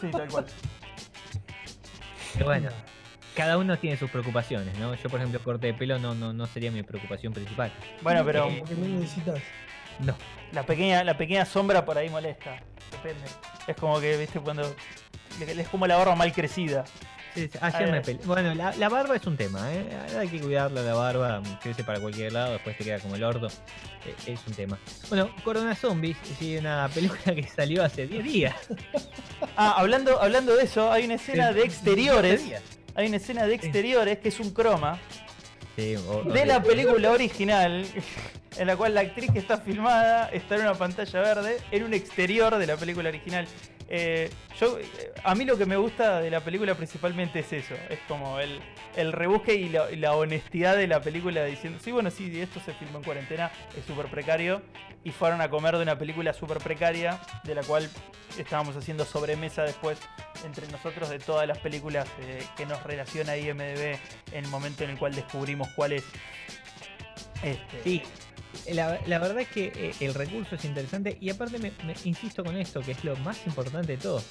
sí, 0.00 0.06
tal 0.12 0.28
cual. 0.28 0.46
Pero 2.34 2.44
bueno, 2.44 2.70
cada 3.38 3.56
uno 3.56 3.78
tiene 3.78 3.96
sus 3.96 4.10
preocupaciones, 4.10 4.76
¿no? 4.78 4.92
Yo, 4.96 5.08
por 5.08 5.20
ejemplo, 5.20 5.40
corte 5.40 5.68
de 5.68 5.74
pelo 5.74 5.96
no, 6.00 6.12
no, 6.12 6.32
no 6.32 6.46
sería 6.48 6.72
mi 6.72 6.82
preocupación 6.82 7.32
principal. 7.32 7.72
Bueno, 8.02 8.24
pero 8.24 8.48
Eh, 8.48 8.64
¿Qué 8.68 8.74
necesitas? 8.74 9.38
No. 10.00 10.16
la 10.52 10.64
pequeña, 10.64 11.04
la 11.04 11.16
pequeña 11.16 11.44
sombra 11.44 11.84
por 11.84 11.96
ahí 11.96 12.08
molesta. 12.10 12.60
Depende. 12.90 13.24
Es 13.68 13.76
como 13.76 14.00
que, 14.00 14.16
viste, 14.16 14.40
cuando. 14.40 14.74
Es 15.40 15.68
como 15.68 15.86
la 15.86 15.96
barba 15.96 16.16
mal 16.16 16.32
crecida. 16.32 16.84
Sí, 17.34 17.48
sí, 17.52 17.58
ayer 17.60 17.92
me 17.92 18.00
peleé. 18.00 18.24
Bueno, 18.24 18.54
la, 18.54 18.74
la 18.74 18.88
barba 18.88 19.14
es 19.14 19.24
un 19.26 19.36
tema, 19.36 19.72
¿eh? 19.72 19.86
Hay 20.18 20.26
que 20.28 20.40
cuidarla 20.40 20.82
la 20.82 20.94
barba, 20.94 21.40
crece 21.62 21.84
para 21.84 22.00
cualquier 22.00 22.32
lado, 22.32 22.54
después 22.54 22.76
te 22.76 22.82
queda 22.82 22.98
como 22.98 23.14
el 23.14 23.22
orto. 23.22 23.46
Eh, 24.04 24.32
Es 24.32 24.40
un 24.48 24.54
tema. 24.54 24.78
Bueno, 25.10 25.30
Corona 25.44 25.76
Zombies, 25.76 26.16
sí, 26.38 26.56
una 26.56 26.88
película 26.92 27.34
que 27.36 27.46
salió 27.46 27.84
hace 27.84 28.08
10 28.08 28.24
días. 28.24 28.56
Ah, 29.56 29.74
hablando, 29.78 30.20
hablando 30.20 30.56
de 30.56 30.64
eso, 30.64 30.90
hay 30.90 31.04
una 31.04 31.14
escena 31.14 31.52
de 31.52 31.62
exteriores. 31.62 32.42
Hay 32.98 33.06
una 33.06 33.18
escena 33.18 33.46
de 33.46 33.54
exteriores 33.54 34.18
que 34.18 34.28
es 34.28 34.40
un 34.40 34.50
croma 34.50 34.98
Sí, 35.76 35.94
o- 36.08 36.24
de 36.24 36.44
la 36.44 36.56
o- 36.56 36.62
película 36.64 37.12
original, 37.12 37.86
en 38.58 38.66
la 38.66 38.76
cual 38.76 38.92
la 38.94 39.02
actriz 39.02 39.30
que 39.30 39.38
está 39.38 39.58
filmada 39.58 40.28
está 40.30 40.56
en 40.56 40.62
una 40.62 40.74
pantalla 40.74 41.20
verde 41.20 41.58
en 41.70 41.84
un 41.84 41.94
exterior 41.94 42.56
de 42.58 42.66
la 42.66 42.76
película 42.76 43.08
original. 43.10 43.46
Eh, 43.90 44.30
yo, 44.60 44.78
eh, 44.78 45.12
a 45.24 45.34
mí 45.34 45.46
lo 45.46 45.56
que 45.56 45.64
me 45.64 45.76
gusta 45.76 46.20
de 46.20 46.30
la 46.30 46.40
película 46.40 46.74
principalmente 46.74 47.38
es 47.38 47.52
eso, 47.54 47.74
es 47.88 47.98
como 48.06 48.38
el, 48.38 48.60
el 48.96 49.12
rebusque 49.12 49.54
y 49.54 49.70
la, 49.70 50.14
honestidad 50.14 50.76
de 50.76 50.86
la 50.86 51.00
película 51.00 51.44
diciendo, 51.44 51.78
sí, 51.82 51.90
bueno, 51.90 52.10
sí, 52.10 52.38
esto 52.38 52.60
se 52.60 52.74
filmó 52.74 52.98
en 52.98 53.04
cuarentena, 53.04 53.50
es 53.78 53.86
súper 53.86 54.06
precario, 54.10 54.60
y 55.04 55.10
fueron 55.10 55.40
a 55.40 55.48
comer 55.48 55.76
de 55.76 55.82
una 55.84 55.96
película 55.96 56.34
súper 56.34 56.58
precaria, 56.58 57.18
de 57.44 57.54
la 57.54 57.62
cual 57.62 57.88
estábamos 58.36 58.76
haciendo 58.76 59.06
sobremesa 59.06 59.62
después 59.62 59.98
entre 60.44 60.68
nosotros 60.68 61.08
de 61.08 61.18
todas 61.18 61.48
las 61.48 61.58
películas 61.58 62.06
eh, 62.20 62.42
que 62.56 62.66
nos 62.66 62.82
relaciona 62.82 63.36
IMDB 63.36 63.96
en 64.32 64.44
el 64.44 64.48
momento 64.48 64.84
en 64.84 64.90
el 64.90 64.98
cual 64.98 65.14
descubrimos 65.14 65.68
cuál 65.74 65.92
es. 65.92 66.04
Este, 67.42 67.82
Sí, 67.82 68.02
la, 68.72 69.00
la 69.06 69.18
verdad 69.18 69.40
es 69.40 69.48
que 69.48 69.72
eh, 69.74 69.94
el 70.00 70.14
recurso 70.14 70.54
es 70.56 70.64
interesante 70.64 71.16
y 71.20 71.30
aparte 71.30 71.58
me, 71.58 71.72
me- 71.84 71.94
insisto 72.04 72.44
con 72.44 72.56
esto, 72.56 72.80
que 72.80 72.92
es 72.92 73.04
lo 73.04 73.16
más 73.16 73.46
importante 73.46 73.92
de 73.92 73.98
todo. 73.98 74.22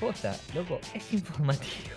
Posta, 0.00 0.36
loco, 0.54 0.78
es 0.94 1.12
informativo. 1.12 1.96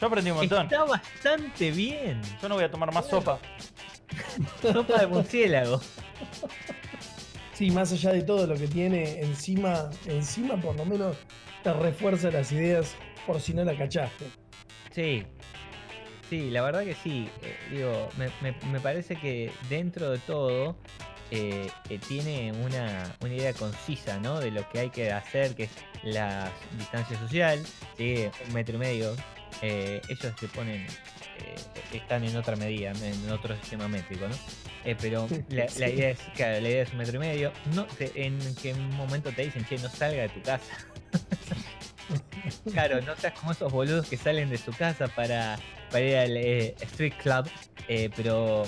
Yo 0.00 0.06
aprendí 0.06 0.30
un 0.30 0.36
montón. 0.38 0.64
Está 0.66 0.84
bastante 0.84 1.70
bien. 1.70 2.20
Yo 2.40 2.48
no 2.48 2.54
voy 2.54 2.64
a 2.64 2.70
tomar 2.70 2.92
más 2.92 3.08
sopa. 3.08 3.38
Sopa 4.62 4.98
de 5.00 5.06
murciélago. 5.06 5.80
Sí, 7.54 7.70
más 7.70 7.92
allá 7.92 8.12
de 8.12 8.22
todo 8.22 8.46
lo 8.46 8.54
que 8.56 8.66
tiene 8.66 9.20
encima, 9.20 9.90
encima 10.06 10.56
por 10.56 10.76
lo 10.76 10.84
menos 10.86 11.16
te 11.62 11.72
refuerza 11.72 12.30
las 12.30 12.50
ideas 12.52 12.94
por 13.26 13.40
si 13.40 13.52
no 13.52 13.64
la 13.64 13.76
cachaste. 13.76 14.26
Sí, 14.92 15.24
sí, 16.30 16.50
la 16.50 16.62
verdad 16.62 16.84
que 16.84 16.94
sí. 16.94 17.28
Eh, 17.42 17.56
digo, 17.70 18.08
me, 18.16 18.28
me- 18.40 18.56
me 18.72 18.80
parece 18.80 19.16
que 19.16 19.50
dentro 19.68 20.10
de 20.10 20.18
todo 20.18 20.74
eh, 21.30 21.68
eh, 21.90 21.98
tiene 22.08 22.52
una, 22.52 23.14
una 23.20 23.34
idea 23.34 23.52
concisa, 23.52 24.18
¿no? 24.18 24.40
De 24.40 24.50
lo 24.50 24.66
que 24.70 24.78
hay 24.80 24.90
que 24.90 25.12
hacer, 25.12 25.54
que 25.54 25.64
es 25.64 25.70
la 26.02 26.50
distancia 26.78 27.18
social, 27.18 27.62
¿sí? 27.98 28.24
un 28.48 28.54
metro 28.54 28.76
y 28.76 28.78
medio. 28.78 29.14
Eh, 29.62 30.00
ellos 30.08 30.32
se 30.40 30.48
ponen, 30.48 30.86
eh, 30.86 31.56
están 31.92 32.24
en 32.24 32.34
otra 32.36 32.56
medida, 32.56 32.92
en 33.02 33.30
otro 33.30 33.54
sistema 33.56 33.88
métrico, 33.88 34.26
¿no? 34.26 34.34
Eh, 34.84 34.96
pero 35.00 35.28
la, 35.50 35.66
idea 35.88 36.10
es, 36.10 36.18
claro, 36.34 36.60
la 36.60 36.68
idea 36.68 36.82
es 36.84 36.92
un 36.92 36.98
metro 36.98 37.16
y 37.16 37.18
medio. 37.20 37.52
No, 37.74 37.84
te- 37.86 38.12
en 38.14 38.38
un 38.76 38.96
momento 38.96 39.30
te 39.32 39.42
dicen, 39.44 39.64
che, 39.66 39.76
no 39.78 39.88
salga 39.90 40.22
de 40.22 40.28
tu 40.30 40.40
casa. 40.42 40.64
Claro, 42.72 43.00
no 43.02 43.16
seas 43.16 43.38
como 43.38 43.52
esos 43.52 43.72
boludos 43.72 44.08
que 44.08 44.16
salen 44.16 44.50
de 44.50 44.58
su 44.58 44.72
casa 44.72 45.08
para, 45.08 45.58
para 45.90 46.04
ir 46.04 46.16
al 46.16 46.36
eh, 46.36 46.74
street 46.80 47.14
club. 47.22 47.48
eh, 47.88 48.10
pero 48.14 48.64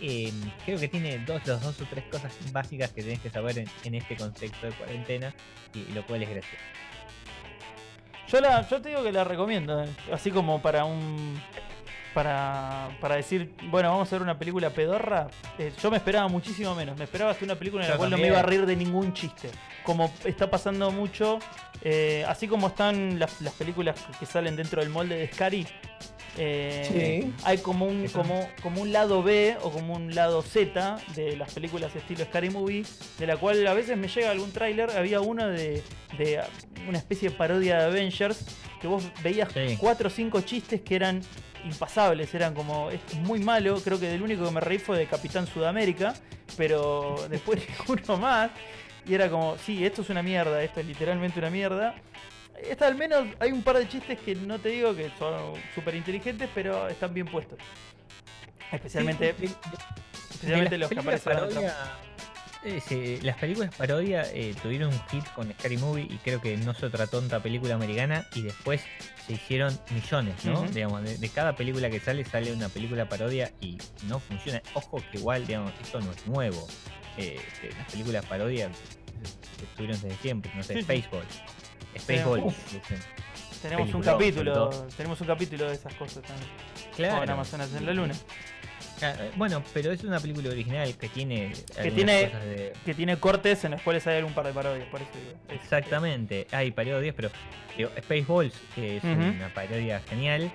eh, 0.00 0.32
creo 0.64 0.78
que 0.78 0.88
tiene 0.88 1.18
dos, 1.18 1.44
dos 1.44 1.64
o 1.64 1.84
tres 1.84 2.04
cosas 2.10 2.32
básicas 2.52 2.90
que 2.90 3.02
tenés 3.02 3.20
que 3.20 3.30
saber 3.30 3.64
en, 3.84 3.94
este 3.94 4.16
contexto 4.16 4.66
de 4.66 4.72
cuarentena 4.72 5.34
y, 5.74 5.80
y 5.80 5.92
lo 5.92 6.04
cual 6.06 6.22
es 6.22 6.30
gracioso. 6.30 6.64
Yo, 8.28 8.40
la, 8.40 8.68
yo 8.68 8.82
te 8.82 8.88
digo 8.88 9.04
que 9.04 9.12
la 9.12 9.22
recomiendo, 9.22 9.84
así 10.12 10.30
como 10.30 10.60
para 10.60 10.84
un. 10.84 11.40
Para, 12.16 12.88
para 12.98 13.16
decir, 13.16 13.52
bueno, 13.70 13.90
vamos 13.90 14.10
a 14.10 14.16
ver 14.16 14.22
una 14.22 14.38
película 14.38 14.70
pedorra. 14.70 15.28
eh, 15.58 15.70
yo 15.82 15.90
me 15.90 15.98
esperaba 15.98 16.28
muchísimo 16.28 16.74
menos. 16.74 16.96
Me 16.96 17.04
esperaba 17.04 17.34
que 17.36 17.44
una 17.44 17.56
película 17.56 17.82
en 17.84 17.90
la 17.90 17.94
Yo 17.96 17.98
cual 17.98 18.10
no 18.10 18.16
me 18.16 18.28
iba 18.28 18.38
a 18.38 18.42
reír 18.42 18.64
de 18.64 18.74
ningún 18.74 19.12
chiste. 19.12 19.50
Como 19.84 20.10
está 20.24 20.48
pasando 20.50 20.90
mucho, 20.90 21.38
eh, 21.82 22.24
así 22.26 22.48
como 22.48 22.68
están 22.68 23.18
las, 23.18 23.42
las 23.42 23.52
películas 23.52 23.96
que 24.18 24.24
salen 24.24 24.56
dentro 24.56 24.80
del 24.80 24.88
molde 24.88 25.14
de 25.18 25.30
Scary. 25.30 25.66
eh, 26.38 27.20
Sí. 27.22 27.34
Hay 27.44 27.58
como 27.58 27.84
un, 27.84 28.08
como, 28.08 28.48
como 28.62 28.80
un 28.80 28.92
lado 28.94 29.22
B 29.22 29.58
o 29.62 29.70
como 29.70 29.92
un 29.94 30.14
lado 30.14 30.40
Z 30.40 30.96
de 31.14 31.36
las 31.36 31.52
películas 31.52 31.94
estilo 31.94 32.24
Scary 32.24 32.48
Movie, 32.48 32.86
de 33.18 33.26
la 33.26 33.36
cual 33.36 33.66
a 33.66 33.74
veces 33.74 33.94
me 33.98 34.08
llega 34.08 34.30
algún 34.30 34.52
tráiler. 34.52 34.88
Había 34.90 35.20
uno 35.20 35.48
de, 35.48 35.82
de 36.16 36.40
una 36.88 36.96
especie 36.96 37.28
de 37.28 37.36
parodia 37.36 37.76
de 37.80 37.84
Avengers 37.84 38.46
que 38.80 38.86
vos 38.86 39.04
veías 39.22 39.50
Sí. 39.52 39.76
cuatro 39.78 40.08
o 40.08 40.10
cinco 40.10 40.40
chistes 40.40 40.80
que 40.80 40.96
eran 40.96 41.20
impasables, 41.66 42.34
eran 42.34 42.54
como, 42.54 42.90
es 42.90 43.00
muy 43.14 43.40
malo, 43.40 43.80
creo 43.82 43.98
que 43.98 44.08
del 44.08 44.22
único 44.22 44.44
que 44.44 44.50
me 44.50 44.60
reí 44.60 44.78
fue 44.78 44.98
de 44.98 45.06
Capitán 45.06 45.46
Sudamérica, 45.46 46.14
pero 46.56 47.16
después 47.30 47.62
uno 47.88 48.16
más, 48.16 48.50
y 49.06 49.14
era 49.14 49.28
como, 49.28 49.56
sí, 49.58 49.84
esto 49.84 50.02
es 50.02 50.10
una 50.10 50.22
mierda, 50.22 50.62
esto 50.62 50.80
es 50.80 50.86
literalmente 50.86 51.38
una 51.38 51.50
mierda. 51.50 51.94
Esta 52.62 52.86
al 52.86 52.94
menos 52.94 53.26
hay 53.38 53.52
un 53.52 53.62
par 53.62 53.76
de 53.76 53.86
chistes 53.86 54.18
que 54.18 54.34
no 54.34 54.58
te 54.58 54.70
digo 54.70 54.94
que 54.96 55.10
son 55.18 55.54
súper 55.74 55.94
inteligentes, 55.94 56.48
pero 56.54 56.88
están 56.88 57.12
bien 57.12 57.26
puestos. 57.26 57.58
Especialmente, 58.72 59.34
Sí, 59.38 59.54
especialmente 60.30 60.78
los 60.78 60.90
que 60.90 60.98
aparecen 60.98 61.32
eh, 62.66 63.20
las 63.22 63.36
películas 63.36 63.74
parodia 63.74 64.24
eh, 64.32 64.54
tuvieron 64.60 64.92
un 64.92 65.00
hit 65.08 65.24
con 65.34 65.52
Scary 65.52 65.78
Movie 65.78 66.08
y 66.10 66.16
creo 66.18 66.40
que 66.40 66.56
no 66.56 66.72
es 66.72 66.82
otra 66.82 67.06
tonta 67.06 67.40
película 67.40 67.74
americana 67.74 68.26
y 68.34 68.42
después 68.42 68.82
se 69.26 69.34
hicieron 69.34 69.78
millones, 69.90 70.44
¿no? 70.44 70.62
Digamos, 70.62 71.02
de, 71.02 71.16
de 71.18 71.28
cada 71.28 71.54
película 71.54 71.90
que 71.90 72.00
sale 72.00 72.24
sale 72.24 72.52
una 72.52 72.68
película 72.68 73.08
parodia 73.08 73.52
y 73.60 73.78
no 74.08 74.18
funciona. 74.18 74.60
Ojo 74.74 75.02
que 75.10 75.18
igual, 75.18 75.46
digamos, 75.46 75.72
esto 75.82 76.00
no 76.00 76.10
es 76.12 76.26
nuevo. 76.26 76.66
Eh, 77.16 77.38
eh, 77.62 77.70
las 77.78 77.90
películas 77.90 78.24
parodias 78.26 78.70
estuvieron 79.62 80.00
desde 80.00 80.16
siempre, 80.18 80.52
no 80.54 80.62
sé. 80.62 80.78
Uf. 80.78 82.72
dicen. 82.72 82.98
Tenemos 83.62 83.94
un 83.94 84.02
capítulo, 84.02 84.70
tenemos 84.96 85.20
un 85.20 85.26
capítulo 85.26 85.68
de 85.68 85.74
esas 85.74 85.94
cosas 85.94 86.22
también. 86.22 86.50
Claro. 86.94 87.20
Con 87.20 87.30
Amazonas 87.30 87.72
en 87.74 87.86
la 87.86 87.92
Luna. 87.94 88.14
Ah, 89.02 89.14
eh, 89.18 89.30
bueno, 89.36 89.62
pero 89.74 89.92
es 89.92 90.02
una 90.04 90.18
película 90.20 90.48
original 90.50 90.96
que 90.96 91.08
tiene 91.08 91.52
algunas 91.76 91.94
tiene- 91.94 92.24
cosas 92.24 92.44
de, 92.44 92.72
Que 92.84 92.94
tiene 92.94 93.16
cortes 93.18 93.64
en 93.64 93.72
los 93.72 93.82
cuales 93.82 94.06
hay 94.06 94.22
un 94.22 94.32
par 94.32 94.46
de 94.46 94.52
parodias, 94.52 94.88
por 94.88 95.00
eso 95.02 95.10
digo. 95.14 95.60
Exactamente, 95.60 96.46
hay 96.50 96.70
parodias, 96.70 97.14
pero 97.14 97.30
digo, 97.76 97.90
Spaceballs, 98.02 98.54
que 98.74 98.96
es 98.98 99.04
una 99.04 99.52
parodia 99.52 100.00
genial, 100.08 100.50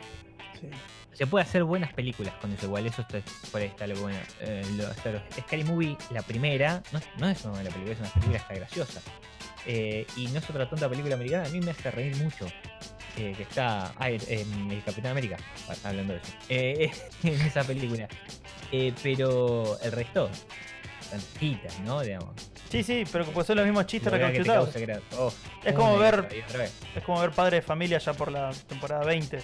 Sí. 0.60 0.68
se 1.14 1.28
puede 1.28 1.44
hacer 1.44 1.64
buenas 1.64 1.94
películas 1.94 2.34
con 2.42 2.52
eso, 2.52 2.66
igual 2.66 2.88
eso 2.88 3.02
está, 3.04 3.20
por 3.52 3.62
ahí 3.62 3.68
está 3.68 3.86
lo 3.86 3.96
bueno. 4.02 4.18
Eh, 4.40 4.64
lo- 4.76 4.92
Scary 5.42 5.64
Movie, 5.64 5.96
la 6.12 6.22
primera, 6.24 6.82
no, 6.92 7.00
es- 7.00 7.08
no 7.18 7.30
es 7.30 7.44
una 7.46 7.54
mala 7.58 7.70
película, 7.70 7.94
es 7.94 8.00
una 8.00 8.10
película 8.12 8.38
está 8.40 8.54
graciosa. 8.56 9.02
Eh, 9.68 10.08
y 10.18 10.26
no 10.30 10.40
es 10.40 10.50
otra 10.50 10.68
tonta 10.68 10.90
película 10.90 11.14
americana, 11.14 11.46
a 11.46 11.50
mí 11.50 11.60
me 11.62 11.70
hace 11.72 11.92
reír 11.92 12.16
mucho. 12.16 12.48
Eh, 13.18 13.34
que 13.36 13.44
está. 13.44 13.94
Ah, 13.98 14.10
el, 14.10 14.22
el 14.30 14.84
Capitán 14.86 15.12
América, 15.12 15.38
hablando 15.84 16.14
de 16.14 16.20
eso. 16.20 16.32
eh, 16.50 16.92
en 17.24 17.42
esa 17.42 17.64
película. 17.64 18.08
Eh, 18.72 18.94
pero 19.04 19.78
el 19.82 19.92
resto, 19.92 20.30
chiquitas, 21.34 21.80
¿no? 21.82 22.02
Digamos. 22.02 22.30
Sí, 22.70 22.84
sí, 22.84 23.04
pero 23.12 23.26
pues 23.26 23.46
son 23.48 23.58
los 23.58 23.66
mismos 23.66 23.86
chistes 23.86 24.12
gra- 24.14 25.02
oh, 25.18 25.34
Es 25.64 25.74
como 25.74 25.98
ver-. 25.98 26.28
Es 26.96 27.04
como 27.04 27.20
ver 27.20 27.32
Padre 27.32 27.58
de 27.58 27.62
Familia 27.62 27.98
ya 27.98 28.14
por 28.14 28.32
la 28.32 28.52
temporada 28.68 29.04
20. 29.04 29.42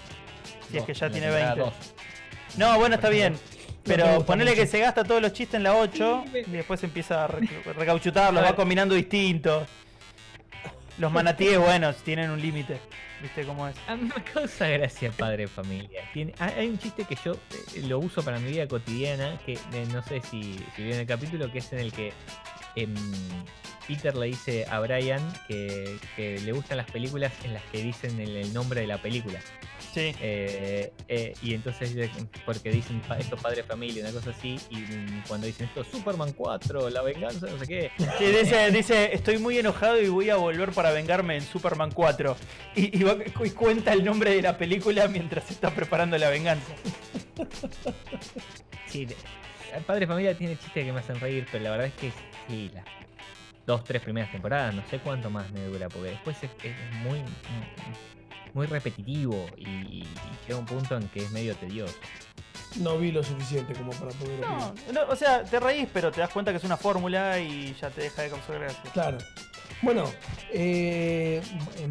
Si 0.72 0.78
es 0.78 0.84
que 0.86 0.94
ya 0.94 1.08
En 1.08 1.12
tiene 1.12 1.28
temporada 1.28 1.56
20. 1.56 1.70
dos. 1.72 1.94
No, 2.58 2.80
bueno, 2.80 2.96
está 2.96 3.10
bien. 3.10 3.38
Pero 3.84 4.26
ponele 4.26 4.54
que 4.56 4.66
se 4.68 4.80
gasta 4.80 5.04
todos 5.04 5.22
los 5.22 5.32
chistes 5.34 5.56
en 5.56 5.64
la 5.64 5.76
8 5.76 6.24
Sí, 6.26 6.32
me- 6.32 6.40
y 6.40 6.44
después 6.44 6.82
empieza 6.84 7.24
a 7.26 7.28
re- 7.28 7.48
recauchutar, 7.78 8.34
los 8.34 8.44
A 8.44 8.48
va 8.52 8.56
combinando 8.56 8.96
distintos. 8.96 9.68
Los 10.98 11.12
manatíes, 11.12 11.60
bueno, 11.60 11.94
tienen 11.94 12.32
un 12.32 12.42
límite. 12.42 12.80
¿Viste 13.22 13.46
cómo 13.46 13.68
es? 13.68 13.76
A 13.88 13.96
mí 13.96 14.10
me 14.16 14.24
causa 14.24 14.68
gracia 14.68 15.12
Padre 15.12 15.44
de 15.44 15.48
Familia. 15.48 16.02
Tiene, 16.14 16.34
hay 16.40 16.54
hay 16.58 16.68
un 16.68 16.78
chiste 16.78 17.04
que 17.06 17.16
yo 17.24 17.34
eh, 17.34 17.84
lo 17.88 18.00
uso 18.00 18.24
para 18.24 18.40
mi 18.40 18.52
vida 18.52 18.68
cotidiana, 18.68 19.40
que 19.46 19.54
eh, 19.54 19.86
no 19.92 20.02
sé 20.04 20.22
si, 20.22 20.60
si 20.76 20.84
vieron 20.84 21.02
el 21.02 21.08
capítulo, 21.08 21.52
que 21.52 21.60
es 21.60 21.72
en 21.74 21.80
el 21.80 21.92
que 21.92 22.14
em, 22.76 22.94
Peter 23.88 24.16
le 24.16 24.28
dice 24.28 24.66
a 24.70 24.80
Brian 24.80 25.22
que, 25.48 25.98
que 26.16 26.40
le 26.40 26.52
gustan 26.52 26.78
las 26.78 26.90
películas 26.90 27.32
en 27.44 27.54
las 27.54 27.64
que 27.66 27.82
dicen 27.82 28.20
el, 28.20 28.36
el 28.36 28.54
nombre 28.54 28.82
de 28.82 28.88
la 28.88 28.98
película. 29.00 29.40
Sí. 29.94 30.14
Eh, 30.22 30.92
eh, 31.08 31.34
y 31.42 31.54
entonces, 31.56 31.96
porque 32.46 32.70
dicen 32.70 33.02
esto 33.18 33.36
Padre 33.38 33.64
Familia, 33.64 34.04
una 34.04 34.12
cosa 34.14 34.30
así, 34.30 34.60
y 34.70 34.84
cuando 35.28 35.48
dicen 35.48 35.68
esto 35.68 35.84
Superman 35.84 36.34
4, 36.34 36.90
la 36.90 37.02
venganza, 37.02 37.48
no 37.48 37.58
sé 37.58 37.68
qué. 37.68 37.92
Sí, 38.20 38.26
dice, 38.26 38.72
dice, 38.72 39.14
estoy 39.14 39.38
muy 39.40 39.58
enojado 39.58 40.00
y 40.02 40.08
voy 40.10 40.30
a 40.30 40.36
volver 40.36 40.72
para 40.72 40.92
vengarme 40.92 41.36
en 41.38 41.42
Superman 41.42 41.92
4. 41.92 42.36
Y, 42.76 42.98
y 43.00 43.04
va- 43.04 43.18
y 43.44 43.50
cuenta 43.52 43.94
el 43.94 44.04
nombre 44.06 44.32
de 44.36 44.42
la 44.44 44.58
película 44.58 45.08
mientras 45.08 45.46
se 45.46 45.54
está 45.54 45.72
preparando 45.72 46.18
la 46.18 46.30
venganza. 46.30 46.74
Sí, 48.88 49.08
el 49.76 49.84
Padre 49.84 50.08
Familia 50.08 50.38
tiene 50.38 50.58
chistes 50.58 50.86
que 50.86 50.92
me 50.94 51.00
hacen 51.00 51.20
reír, 51.20 51.48
pero 51.52 51.64
la 51.64 51.72
verdad 51.72 51.88
es 51.88 51.94
que 51.94 52.12
sí, 52.48 52.72
las 52.74 52.86
dos, 53.66 53.84
tres 53.84 54.02
primeras 54.02 54.32
temporadas, 54.32 54.74
no 54.76 54.84
sé 54.90 55.00
cuánto 55.00 55.30
más 55.30 55.52
me 55.52 55.62
dura, 55.66 55.90
porque 55.90 56.12
después 56.12 56.38
es, 56.44 56.50
es 56.64 56.76
muy, 57.04 57.20
muy 57.20 57.28
repetitivo 58.66 59.46
y, 59.56 59.70
y 59.70 60.08
llega 60.48 60.58
un 60.58 60.66
punto 60.66 60.98
en 60.98 61.08
que 61.10 61.20
es 61.20 61.32
medio 61.32 61.56
tedioso. 61.56 61.94
No 62.78 62.98
vi 62.98 63.12
lo 63.12 63.24
suficiente 63.24 63.74
como 63.74 63.92
para 63.92 64.12
poder 64.12 64.40
no, 64.94 65.02
o 65.08 65.16
sea, 65.16 65.44
te 65.44 65.60
reís, 65.60 65.88
pero 65.94 66.12
te 66.12 66.22
das 66.22 66.30
cuenta 66.30 66.52
que 66.52 66.58
es 66.58 66.64
una 66.64 66.78
fórmula 66.78 67.40
y 67.40 67.76
ya 67.80 67.90
te 67.90 68.02
deja 68.02 68.24
de 68.24 68.30
causar 68.30 68.60
gracia. 68.60 68.92
Claro. 68.92 69.18
Bueno, 69.82 70.06
eh, 70.52 71.42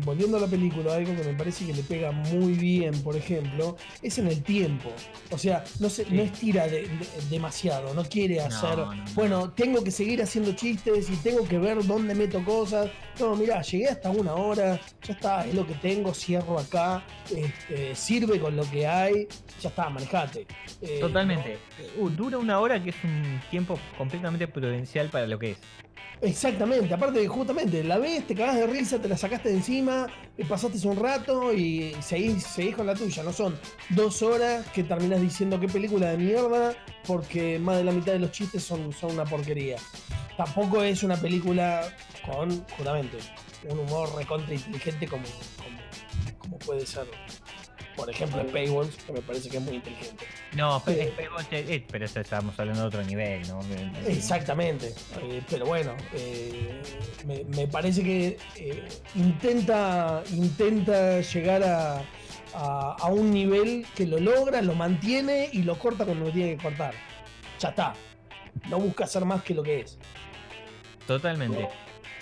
volviendo 0.04 0.36
a 0.36 0.40
la 0.40 0.46
película, 0.48 0.94
algo 0.96 1.14
que 1.14 1.22
me 1.22 1.34
parece 1.34 1.64
que 1.66 1.72
le 1.72 1.82
pega 1.82 2.10
muy 2.10 2.54
bien, 2.54 3.00
por 3.02 3.16
ejemplo, 3.16 3.76
es 4.02 4.18
en 4.18 4.26
el 4.26 4.42
tiempo. 4.42 4.90
O 5.30 5.38
sea, 5.38 5.62
no, 5.78 5.88
se, 5.88 6.04
Sí. 6.04 6.12
no 6.14 6.22
estira 6.22 6.66
de- 6.66 6.82
de- 6.82 7.06
demasiado, 7.30 7.94
no 7.94 8.04
quiere 8.04 8.40
hacer, 8.40 8.76
no, 8.76 8.92
no. 8.94 9.04
bueno, 9.14 9.50
tengo 9.52 9.84
que 9.84 9.90
seguir 9.92 10.20
haciendo 10.22 10.52
chistes 10.52 11.08
y 11.10 11.16
tengo 11.16 11.46
que 11.46 11.58
ver 11.58 11.84
dónde 11.86 12.14
meto 12.14 12.44
cosas. 12.44 12.90
No, 13.20 13.36
mira, 13.36 13.62
llegué 13.62 13.88
hasta 13.88 14.10
una 14.10 14.34
hora, 14.34 14.80
ya 15.02 15.12
está, 15.14 15.46
es 15.46 15.54
lo 15.54 15.66
que 15.66 15.74
tengo, 15.74 16.12
cierro 16.12 16.58
acá, 16.58 17.04
este, 17.34 17.94
sirve 17.94 18.40
con 18.40 18.56
lo 18.56 18.68
que 18.70 18.86
hay, 18.86 19.28
ya 19.60 19.68
está, 19.68 19.88
manejate. 19.88 20.46
Eh, 20.82 20.98
Totalmente. 21.00 21.58
Uh, 21.98 22.08
dura 22.10 22.36
una 22.38 22.58
hora 22.60 22.82
que 22.82 22.90
es 22.90 22.96
un 23.04 23.40
tiempo 23.50 23.78
completamente 23.96 24.48
prudencial 24.48 25.08
para 25.08 25.26
lo 25.26 25.38
que 25.38 25.52
es. 25.52 25.58
Exactamente, 26.22 26.92
aparte 26.94 27.26
justamente 27.28 27.84
la 27.84 27.98
ves, 27.98 28.26
te 28.26 28.34
cagás 28.34 28.56
de 28.56 28.66
risa, 28.66 28.98
te 28.98 29.08
la 29.08 29.18
sacaste 29.18 29.50
de 29.50 29.56
encima, 29.56 30.06
eh, 30.38 30.44
pasaste 30.46 30.86
un 30.88 30.96
rato 30.96 31.52
y 31.52 31.94
seguís, 32.00 32.42
seguís 32.42 32.74
con 32.74 32.86
la 32.86 32.94
tuya. 32.94 33.22
No 33.22 33.32
son 33.32 33.58
dos 33.90 34.22
horas 34.22 34.66
que 34.72 34.82
terminás 34.82 35.20
diciendo 35.20 35.60
qué 35.60 35.68
película 35.68 36.10
de 36.10 36.16
mierda 36.16 36.74
porque 37.06 37.58
más 37.58 37.76
de 37.76 37.84
la 37.84 37.92
mitad 37.92 38.12
de 38.12 38.18
los 38.20 38.32
chistes 38.32 38.62
son, 38.62 38.92
son 38.92 39.12
una 39.12 39.24
porquería. 39.24 39.76
Tampoco 40.36 40.82
es 40.82 41.02
una 41.02 41.16
película 41.16 41.94
con, 42.24 42.64
justamente, 42.76 43.18
un 43.68 43.78
humor 43.80 44.14
recontra 44.16 44.54
inteligente 44.54 45.06
como, 45.06 45.24
como, 45.56 46.38
como 46.38 46.58
puede 46.58 46.86
ser, 46.86 47.06
por 47.96 48.10
ejemplo, 48.10 48.40
en 48.42 48.48
Paywalls, 48.48 48.94
que 49.04 49.12
me 49.12 49.20
parece 49.22 49.48
que 49.48 49.56
es 49.56 49.62
muy 49.62 49.76
inteligente. 49.76 50.24
No, 50.54 50.82
pero, 50.84 51.02
Sí. 51.02 51.08
pero, 51.16 51.32
eh, 51.50 51.84
pero 51.90 52.04
eso 52.04 52.20
estamos 52.20 52.58
hablando 52.60 52.82
de 52.82 52.88
otro 52.88 53.02
nivel, 53.02 53.48
¿no? 53.48 53.60
Exactamente, 54.06 54.94
eh, 55.22 55.42
pero 55.48 55.66
bueno, 55.66 55.96
eh, 56.12 56.82
me, 57.26 57.44
me 57.44 57.66
parece 57.66 58.02
que 58.04 58.38
eh, 58.56 58.86
intenta, 59.14 60.22
intenta 60.32 61.20
llegar 61.22 61.62
a, 61.64 61.98
a- 62.54 62.96
a 63.00 63.06
un 63.08 63.30
nivel 63.30 63.86
que 63.94 64.06
lo 64.06 64.18
logra, 64.20 64.60
lo 64.62 64.74
mantiene 64.74 65.48
y 65.52 65.62
lo 65.62 65.78
corta 65.78 66.04
cuando 66.04 66.26
lo 66.26 66.30
tiene 66.32 66.56
que 66.56 66.62
cortar. 66.62 66.94
Ya 67.58 67.70
está. 67.70 67.94
No 68.68 68.78
busca 68.78 69.04
hacer 69.04 69.24
más 69.24 69.42
que 69.42 69.54
lo 69.54 69.62
que 69.62 69.80
es. 69.80 69.98
Totalmente. 71.06 71.68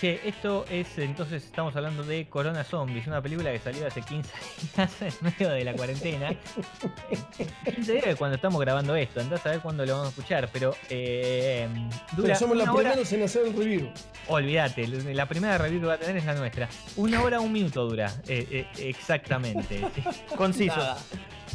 Che, 0.05 0.21
esto 0.23 0.67
es, 0.71 0.99
entonces 0.99 1.43
estamos 1.43 1.75
hablando 1.77 2.03
de 2.03 2.29
Corona 2.29 2.63
Zombies, 2.63 3.07
una 3.07 3.23
película 3.23 3.51
que 3.51 3.59
salió 3.59 3.87
hace 3.87 4.03
15 4.03 4.31
días 4.77 5.01
en 5.01 5.15
medio 5.23 5.49
de 5.49 5.65
la 5.65 5.73
cuarentena. 5.73 6.37
15 7.75 7.91
días 7.91 8.05
de 8.05 8.15
cuando 8.15 8.37
estamos 8.37 8.61
grabando 8.61 8.95
esto, 8.97 9.23
andás 9.23 9.47
a 9.47 9.53
ver 9.53 9.61
cuándo 9.61 9.87
lo 9.87 9.93
vamos 9.93 10.09
a 10.09 10.11
escuchar, 10.11 10.51
pero 10.53 10.77
eh, 10.91 11.67
dura 12.13 12.27
Pero 12.27 12.39
somos 12.39 12.59
los 12.59 12.69
primeros 12.69 13.13
en 13.15 13.23
hacer 13.23 13.47
el 13.47 13.57
review. 13.57 13.91
Olvídate, 14.29 14.87
la 14.89 15.25
primera 15.25 15.57
review 15.57 15.81
que 15.81 15.87
va 15.87 15.95
a 15.95 15.99
tener 15.99 16.19
es 16.19 16.27
la 16.27 16.35
nuestra. 16.35 16.69
Una 16.97 17.23
hora, 17.23 17.41
un 17.41 17.51
minuto 17.51 17.89
dura, 17.89 18.13
eh, 18.29 18.47
eh, 18.77 18.89
exactamente. 18.91 19.81
Conciso. 20.37 20.77
Nada. 20.77 20.99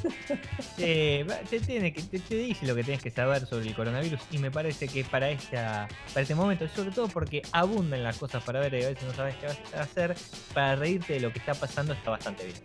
Eh, 0.81 1.25
te, 1.49 1.59
tiene 1.59 1.91
que, 1.91 2.01
te, 2.01 2.19
te 2.19 2.35
dice 2.35 2.65
lo 2.65 2.73
que 2.73 2.83
tienes 2.83 3.03
que 3.03 3.11
saber 3.11 3.45
sobre 3.45 3.67
el 3.67 3.75
coronavirus 3.75 4.21
y 4.31 4.37
me 4.37 4.49
parece 4.49 4.87
que 4.87 5.03
para, 5.03 5.29
esta, 5.29 5.87
para 6.13 6.21
este 6.21 6.35
momento, 6.35 6.67
sobre 6.69 6.91
todo 6.91 7.07
porque 7.09 7.41
abundan 7.51 8.01
las 8.03 8.17
cosas 8.17 8.41
para 8.43 8.59
ver 8.61 8.73
y 8.75 8.83
a 8.83 8.89
veces 8.89 9.03
no 9.03 9.13
sabes 9.13 9.35
qué 9.35 9.47
vas 9.47 9.59
a 9.75 9.81
hacer, 9.81 10.15
para 10.53 10.75
reírte 10.77 11.13
de 11.13 11.19
lo 11.19 11.33
que 11.33 11.39
está 11.39 11.53
pasando 11.53 11.91
está 11.93 12.11
bastante 12.11 12.45
bien. 12.45 12.57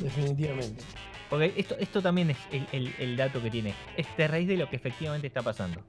Definitivamente. 0.00 0.82
Porque 1.30 1.54
esto, 1.56 1.76
esto 1.78 2.02
también 2.02 2.30
es 2.30 2.36
el, 2.52 2.66
el- 2.72 2.94
el 2.98 3.16
dato 3.16 3.40
que 3.42 3.50
tiene. 3.50 3.74
Es 3.96 4.06
de 4.16 4.28
raíz 4.28 4.46
de 4.48 4.56
lo 4.56 4.68
que 4.68 4.76
efectivamente 4.76 5.26
está 5.26 5.42
pasando. 5.42 5.82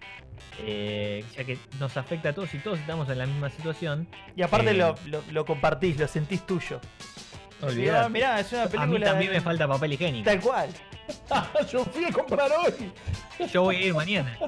Eh, 0.59 1.23
ya 1.35 1.43
que 1.43 1.57
nos 1.79 1.97
afecta 1.97 2.29
a 2.29 2.33
todos 2.33 2.53
y 2.53 2.59
todos 2.59 2.79
estamos 2.79 3.09
en 3.09 3.17
la 3.17 3.25
misma 3.25 3.49
situación. 3.49 4.07
Y 4.35 4.41
aparte 4.43 4.71
Eh. 4.71 4.75
lo, 4.75 4.95
lo- 5.07 5.23
lo 5.31 5.45
compartís, 5.45 5.99
lo 5.99 6.07
sentís 6.07 6.45
tuyo. 6.45 6.79
Olvidate. 7.61 8.09
Mirá, 8.09 8.39
es 8.39 8.51
una 8.51 8.63
a 8.63 8.85
mí 8.85 8.99
también 8.99 9.31
me 9.31 9.41
falta 9.41 9.67
papel 9.67 9.93
higiénico. 9.93 10.25
Tal 10.25 10.39
cual. 10.41 10.69
Yo 11.71 11.85
fui 11.85 12.05
a 12.05 12.11
comprar 12.11 12.51
hoy. 12.51 12.91
Yo 13.51 13.63
voy 13.63 13.75
a 13.77 13.81
ir 13.85 13.93
mañana. 13.93 14.37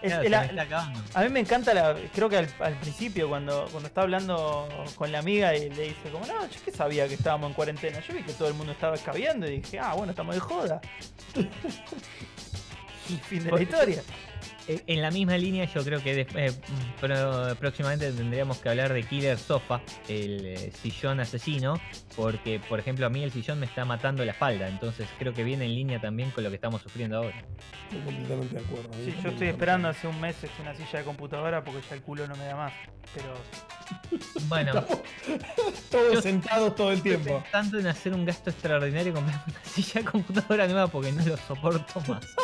Es- 0.00 0.14
Claro, 0.28 0.52
la- 0.52 0.92
a 1.14 1.22
mí 1.24 1.28
me 1.28 1.40
encanta, 1.40 1.74
la, 1.74 1.96
creo 2.14 2.28
que 2.28 2.36
al, 2.36 2.48
al 2.60 2.74
principio, 2.76 3.28
cuando, 3.28 3.66
cuando 3.72 3.88
está 3.88 4.02
hablando 4.02 4.68
con 4.94 5.10
la 5.10 5.18
amiga 5.18 5.56
y 5.56 5.70
le 5.70 5.82
dice, 5.88 6.10
como, 6.12 6.24
no, 6.24 6.46
yo 6.48 6.62
que 6.64 6.70
sabía 6.70 7.08
que 7.08 7.14
estábamos 7.14 7.48
en 7.48 7.54
cuarentena. 7.54 7.98
Yo 8.06 8.14
vi 8.14 8.22
que 8.22 8.32
todo 8.32 8.46
el 8.46 8.54
mundo 8.54 8.70
estaba 8.72 8.94
escabeando 8.94 9.48
y 9.48 9.58
dije, 9.58 9.80
ah, 9.80 9.94
bueno, 9.94 10.10
estamos 10.12 10.36
de 10.36 10.40
joda. 10.40 10.80
y 13.08 13.14
fin 13.16 13.42
de 13.42 13.50
la 13.50 13.60
historia. 13.62 14.02
Eh, 14.68 14.82
En 14.86 15.00
la 15.02 15.10
misma 15.10 15.36
línea, 15.38 15.64
yo 15.64 15.82
creo 15.82 16.02
que 16.02 16.14
des- 16.14 16.34
eh, 16.36 16.52
pro- 17.00 17.54
próximamente 17.58 18.12
tendríamos 18.12 18.58
que 18.58 18.68
hablar 18.68 18.92
de 18.92 19.02
Killer 19.02 19.38
Sofa, 19.38 19.80
el 20.08 20.44
eh, 20.44 20.72
sillón 20.82 21.20
asesino, 21.20 21.80
porque, 22.14 22.60
por 22.68 22.78
ejemplo, 22.78 23.06
a 23.06 23.08
mí 23.08 23.22
el 23.24 23.32
sillón 23.32 23.60
me 23.60 23.66
está 23.66 23.84
matando 23.86 24.24
la 24.26 24.32
espalda, 24.32 24.68
entonces 24.68 25.08
creo 25.18 25.32
que 25.32 25.42
viene 25.42 25.64
en 25.64 25.74
línea 25.74 26.00
también 26.00 26.30
con 26.32 26.44
lo 26.44 26.50
que 26.50 26.56
estamos 26.56 26.82
sufriendo 26.82 27.16
ahora. 27.16 27.42
Estoy 27.84 28.00
completamente 28.02 28.54
de 28.56 28.60
acuerdo. 28.60 28.90
Sí, 29.04 29.14
yo 29.22 29.30
estoy 29.30 29.48
esperando 29.48 29.88
hace 29.88 30.06
un 30.06 30.20
mes 30.20 30.36
una 30.60 30.74
silla 30.74 30.98
de 30.98 31.04
computadora 31.04 31.64
porque 31.64 31.80
ya 31.88 31.94
el 31.96 32.02
culo 32.02 32.26
no 32.28 32.36
me 32.36 32.44
da 32.44 32.56
más. 32.56 32.72
Pero 33.14 33.34
Bueno, 34.48 34.72
Todos 35.90 36.12
Yo- 36.14 36.20
sentados 36.22 36.74
todo 36.74 36.90
el 36.90 36.98
estoy 36.98 37.12
tiempo. 37.16 37.40
pensando 37.42 37.78
en 37.78 37.86
hacer 37.86 38.12
un 38.12 38.26
gasto 38.26 38.50
extraordinario 38.50 39.12
y 39.12 39.14
comprar 39.14 39.42
una 39.46 39.64
silla 39.64 40.02
de 40.02 40.04
computadora 40.04 40.66
nueva 40.66 40.86
porque 40.88 41.10
no 41.12 41.24
lo 41.24 41.36
soporto 41.38 42.00
más. 42.06 42.20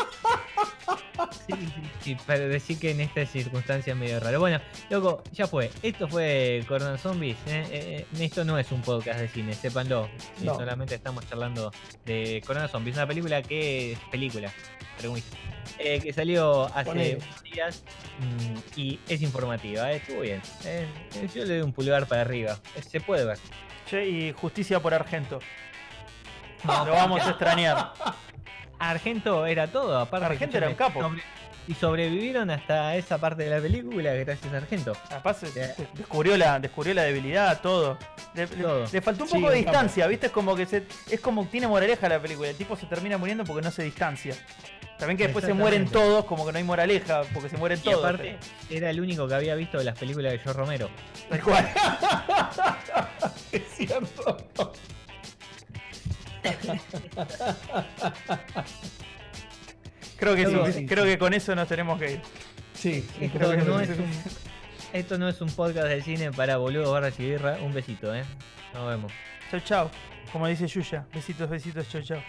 Sí, 1.31 1.53
sí, 1.57 1.83
sí, 2.01 2.17
para 2.27 2.41
decir 2.41 2.79
que 2.79 2.91
en 2.91 3.01
esta 3.01 3.25
circunstancia 3.27 3.93
es 3.93 3.99
medio 3.99 4.21
raro. 4.21 4.41
Bueno, 4.41 4.61
loco, 4.91 5.23
ya 5.33 5.47
fue. 5.47 5.71
Esto 5.83 6.09
fue 6.09 6.65
Corona 6.69 6.97
Zombies. 6.99 7.37
¿eh? 7.47 7.65
Eh, 7.71 8.07
eh, 8.13 8.25
esto 8.25 8.45
no 8.45 8.59
es 8.59 8.71
un 8.73 8.83
podcast 8.83 9.21
de 9.21 9.29
cine, 9.29 9.55
sépanlo. 9.55 10.09
No. 10.41 10.55
Solamente 10.55 10.95
estamos 10.95 11.29
charlando 11.29 11.71
de 12.05 12.43
Corona 12.47 12.69
Zombies, 12.69 12.97
una 12.97 13.07
película 13.07 13.43
que 13.43 13.93
es 13.93 13.99
película, 14.11 14.53
eh, 15.79 16.01
que 16.01 16.13
salió 16.13 16.65
hace 16.75 16.91
unos 16.91 17.43
días 17.43 17.83
mm, 18.21 18.81
y 18.81 19.01
es 19.09 19.23
informativa. 19.23 19.91
eh, 19.93 19.97
Estuvo 19.97 20.21
bien. 20.21 20.41
Eh, 20.65 20.87
eh, 21.17 21.29
yo 21.35 21.45
le 21.45 21.55
doy 21.55 21.63
un 21.63 21.73
pulgar 21.73 22.07
para 22.07 22.23
arriba. 22.23 22.59
Eh, 22.77 22.83
se 22.83 23.01
puede 23.01 23.25
ver. 23.25 23.39
Che, 23.87 24.07
y 24.09 24.33
justicia 24.33 24.81
por 24.81 24.95
Argento. 24.95 25.39
Lo 26.65 26.93
vamos 26.93 27.21
a 27.23 27.31
extrañar. 27.31 27.93
Argento 28.91 29.47
era 29.47 29.67
todo, 29.69 29.99
aparte. 29.99 30.27
Argento 30.27 30.57
era 30.57 30.69
un 30.69 30.75
capo. 30.75 31.01
sobre- 31.03 31.23
y 31.67 31.73
sobrevivieron 31.73 32.51
hasta 32.51 32.95
esa 32.95 33.17
parte 33.17 33.45
de 33.45 33.49
la 33.51 33.59
película 33.59 34.13
gracias 34.13 34.53
a 34.53 34.57
Argento. 34.59 34.93
Capaz 35.09 35.39
se- 35.41 35.63
Eh. 35.63 35.75
descubrió 35.95 36.37
la, 36.37 36.59
descubrió 36.59 36.93
la 36.93 37.05
debilidad, 37.05 37.61
todo. 37.63 37.97
Le, 38.35 38.47
le- 38.49 38.63
Todo. 38.63 38.85
le 38.93 39.01
faltó 39.01 39.23
un 39.25 39.31
Sí, 39.31 39.37
poco 39.37 39.51
de 39.51 39.57
distancia, 39.57 40.07
¿viste? 40.07 40.27
Es 40.27 40.33
como 40.33 40.55
que 40.55 40.67
se, 40.67 40.83
es 41.11 41.21
como 41.21 41.47
tiene 41.47 41.67
moraleja 41.67 42.07
la 42.09 42.21
película. 42.21 42.51
El 42.51 42.57
tipo 42.57 42.77
se 42.77 42.85
termina 42.85 43.17
muriendo 43.17 43.45
porque 43.45 43.63
no 43.63 43.71
se 43.71 43.83
distancia. 43.83 44.35
También 44.99 45.17
que 45.17 45.25
después 45.25 45.45
se 45.45 45.55
mueren 45.55 45.89
todos, 45.89 46.25
como 46.27 46.45
que 46.47 46.53
no 46.53 46.59
hay 46.59 46.65
moraleja, 46.65 47.23
porque 47.33 47.49
se 47.49 47.57
mueren 47.57 47.79
Y 47.79 47.83
todos. 47.83 48.05
aparte, 48.05 48.37
era 48.71 48.91
el 48.91 49.01
único 49.01 49.27
que 49.27 49.35
había 49.35 49.55
visto 49.55 49.79
de 49.79 49.85
las 49.85 49.99
películas 49.99 50.33
de 50.33 50.39
George 50.39 50.59
Romero. 50.61 50.91
Tal 51.31 51.41
cual. 51.43 51.69
Es 53.53 53.63
cierto. 53.77 54.37
Creo 60.17 60.37
que, 60.37 60.73
sí, 60.73 60.87
creo 60.87 61.05
que 61.05 61.19
con 61.19 61.35
eso 61.35 61.55
nos 61.55 61.69
tenemos 61.69 61.99
que 61.99 62.13
ir. 62.13 62.21
Sí, 62.73 63.05
sí, 63.19 63.25
Esto 63.25 63.39
creo 63.39 63.51
que 63.51 63.57
no, 63.59 63.81
es 63.81 63.91
un, 63.91 64.07
esto 64.93 65.19
no 65.19 65.29
es 65.29 65.41
un 65.41 65.51
podcast 65.51 65.89
de 65.89 66.03
cine 66.03 66.31
para 66.31 66.57
y 66.57 67.19
birra. 67.19 67.59
Un 67.61 67.75
besito, 67.75 68.15
eh. 68.15 68.25
Nos 68.73 68.89
vemos. 68.89 69.13
Chau, 69.51 69.61
chau. 69.61 69.91
Como 70.33 70.47
dice 70.47 70.67
Yuya. 70.67 71.07
Besitos, 71.13 71.51
besitos, 71.51 71.89
chau, 71.89 72.03
chau. 72.03 72.21